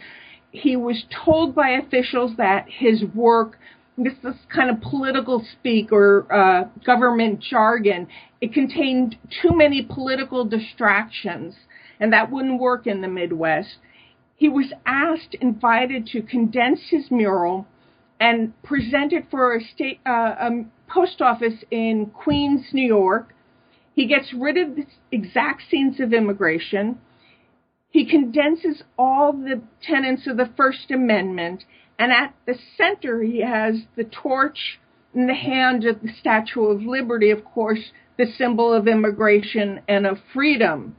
He 0.50 0.76
was 0.76 1.04
told 1.24 1.54
by 1.54 1.70
officials 1.70 2.36
that 2.36 2.66
his 2.68 3.02
work, 3.14 3.58
this 3.98 4.14
is 4.24 4.34
kind 4.54 4.70
of 4.70 4.80
political 4.80 5.44
speak 5.58 5.92
or 5.92 6.32
uh, 6.32 6.68
government 6.86 7.40
jargon, 7.40 8.06
it 8.40 8.54
contained 8.54 9.16
too 9.42 9.50
many 9.54 9.82
political 9.82 10.44
distractions, 10.44 11.54
and 12.00 12.12
that 12.12 12.30
wouldn't 12.30 12.60
work 12.60 12.86
in 12.86 13.00
the 13.00 13.08
Midwest 13.08 13.78
he 14.38 14.48
was 14.48 14.72
asked, 14.86 15.34
invited 15.40 16.06
to 16.06 16.22
condense 16.22 16.80
his 16.90 17.10
mural 17.10 17.66
and 18.20 18.52
present 18.62 19.12
it 19.12 19.24
for 19.30 19.56
a 19.56 19.60
state 19.60 19.98
uh, 20.06 20.34
a 20.38 20.64
post 20.88 21.20
office 21.20 21.64
in 21.72 22.06
Queens, 22.06 22.66
New 22.72 22.86
York. 22.86 23.34
He 23.94 24.06
gets 24.06 24.32
rid 24.32 24.56
of 24.56 24.76
the 24.76 24.86
exact 25.10 25.62
scenes 25.68 25.98
of 25.98 26.12
immigration. 26.12 26.98
He 27.90 28.08
condenses 28.08 28.84
all 28.96 29.32
the 29.32 29.60
tenets 29.82 30.28
of 30.28 30.36
the 30.36 30.50
First 30.56 30.92
Amendment, 30.92 31.64
and 31.98 32.12
at 32.12 32.34
the 32.46 32.56
center 32.76 33.22
he 33.22 33.40
has 33.40 33.82
the 33.96 34.04
torch 34.04 34.78
in 35.14 35.26
the 35.26 35.34
hand 35.34 35.84
of 35.84 36.00
the 36.00 36.12
Statue 36.20 36.64
of 36.64 36.82
Liberty, 36.82 37.30
of 37.30 37.44
course, 37.44 37.92
the 38.16 38.26
symbol 38.26 38.72
of 38.72 38.86
immigration 38.86 39.80
and 39.88 40.06
of 40.06 40.18
freedom. 40.32 40.96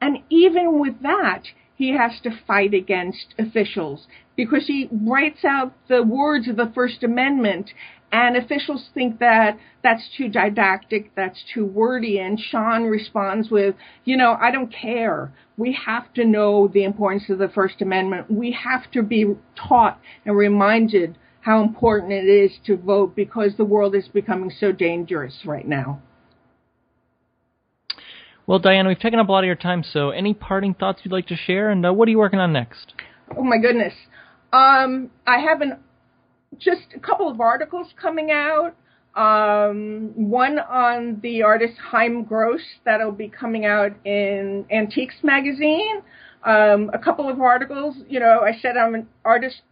And 0.00 0.18
even 0.30 0.78
with 0.78 1.02
that, 1.02 1.42
he 1.74 1.96
has 1.96 2.20
to 2.22 2.30
fight 2.46 2.74
against 2.74 3.34
officials 3.38 4.06
because 4.36 4.66
he 4.66 4.88
writes 4.90 5.44
out 5.44 5.72
the 5.88 6.02
words 6.02 6.48
of 6.48 6.56
the 6.56 6.70
First 6.74 7.02
Amendment 7.02 7.70
and 8.10 8.36
officials 8.36 8.88
think 8.94 9.18
that 9.20 9.58
that's 9.82 10.08
too 10.16 10.28
didactic, 10.28 11.14
that's 11.14 11.42
too 11.52 11.66
wordy, 11.66 12.18
and 12.18 12.40
Shahn 12.40 12.84
responds 12.84 13.50
with, 13.50 13.74
you 14.04 14.16
know, 14.16 14.36
I 14.40 14.50
don't 14.50 14.72
care. 14.72 15.32
We 15.56 15.78
have 15.84 16.12
to 16.14 16.24
know 16.24 16.68
the 16.68 16.84
importance 16.84 17.28
of 17.28 17.38
the 17.38 17.48
First 17.48 17.82
Amendment. 17.82 18.30
We 18.30 18.52
have 18.52 18.90
to 18.92 19.02
be 19.02 19.36
taught 19.56 20.00
and 20.24 20.36
reminded 20.36 21.18
how 21.40 21.62
important 21.62 22.12
it 22.12 22.26
is 22.26 22.52
to 22.66 22.76
vote 22.76 23.14
because 23.14 23.56
the 23.56 23.64
world 23.64 23.94
is 23.94 24.08
becoming 24.08 24.50
so 24.58 24.72
dangerous 24.72 25.40
right 25.44 25.66
now. 25.66 26.00
Well, 28.46 28.58
Diane, 28.58 28.86
we've 28.86 28.98
taken 28.98 29.18
up 29.18 29.28
a 29.28 29.32
lot 29.32 29.44
of 29.44 29.46
your 29.46 29.56
time, 29.56 29.84
so 29.84 30.08
any 30.08 30.32
parting 30.32 30.72
thoughts 30.72 31.00
you'd 31.04 31.12
like 31.12 31.26
to 31.26 31.36
share, 31.36 31.68
and 31.68 31.84
uh, 31.84 31.92
what 31.92 32.08
are 32.08 32.10
you 32.10 32.18
working 32.18 32.38
on 32.38 32.54
next? 32.54 32.94
Oh 33.36 33.44
my 33.44 33.58
goodness, 33.58 33.92
um, 34.54 35.10
I 35.26 35.40
have 35.40 35.60
an, 35.60 35.78
just 36.56 36.94
a 36.94 37.00
couple 37.00 37.28
of 37.28 37.40
articles 37.40 37.88
coming 38.00 38.30
out. 38.30 38.74
Um, 39.14 40.12
one 40.14 40.58
on 40.58 41.18
the 41.22 41.42
artist 41.42 41.74
Chaim 41.90 42.22
Gross 42.22 42.60
that'll 42.84 43.12
be 43.12 43.28
coming 43.28 43.66
out 43.66 43.92
in 44.06 44.64
Antiques 44.70 45.16
magazine. 45.22 46.02
Um, 46.44 46.90
a 46.94 46.98
couple 46.98 47.28
of 47.28 47.40
articles. 47.40 47.96
You 48.08 48.20
know, 48.20 48.40
I 48.40 48.56
said 48.60 48.76
I'm 48.76 48.94
an 48.94 49.08
artist 49.24 49.62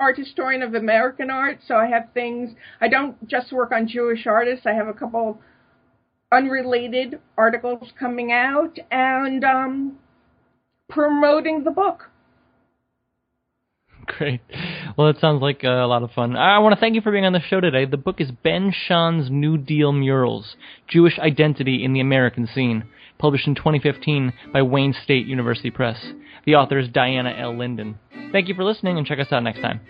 art 0.00 0.16
historian 0.16 0.62
of 0.62 0.74
American 0.74 1.30
art, 1.30 1.58
so 1.66 1.76
I 1.76 1.86
have 1.86 2.08
things. 2.14 2.50
I 2.80 2.88
don't 2.88 3.26
just 3.28 3.52
work 3.52 3.72
on 3.72 3.88
Jewish 3.88 4.26
artists. 4.26 4.66
I 4.66 4.72
have 4.72 4.88
a 4.88 4.92
couple 4.92 5.40
unrelated 6.32 7.20
articles 7.38 7.92
coming 7.98 8.32
out 8.32 8.78
and 8.90 9.44
um, 9.44 9.98
promoting 10.88 11.64
the 11.64 11.70
book. 11.70 12.10
Great. 14.18 14.40
Well, 14.96 15.08
it 15.08 15.18
sounds 15.20 15.42
like 15.42 15.64
uh, 15.64 15.68
a 15.68 15.86
lot 15.86 16.02
of 16.02 16.10
fun. 16.12 16.36
I 16.36 16.58
want 16.58 16.74
to 16.74 16.80
thank 16.80 16.94
you 16.94 17.00
for 17.00 17.12
being 17.12 17.24
on 17.24 17.32
the 17.32 17.40
show 17.40 17.60
today. 17.60 17.84
The 17.84 17.96
book 17.96 18.20
is 18.20 18.30
Ben 18.30 18.72
Shahn's 18.72 19.30
New 19.30 19.58
Deal 19.58 19.92
Murals 19.92 20.56
Jewish 20.88 21.18
Identity 21.18 21.84
in 21.84 21.92
the 21.92 22.00
American 22.00 22.46
Scene, 22.46 22.84
published 23.18 23.46
in 23.46 23.54
2015 23.54 24.32
by 24.52 24.62
Wayne 24.62 24.94
State 25.04 25.26
University 25.26 25.70
Press. 25.70 26.12
The 26.44 26.54
author 26.54 26.78
is 26.78 26.88
Diana 26.88 27.34
L. 27.36 27.56
Linden. 27.56 27.98
Thank 28.32 28.48
you 28.48 28.54
for 28.54 28.64
listening 28.64 28.98
and 28.98 29.06
check 29.06 29.18
us 29.18 29.32
out 29.32 29.42
next 29.42 29.60
time. 29.60 29.80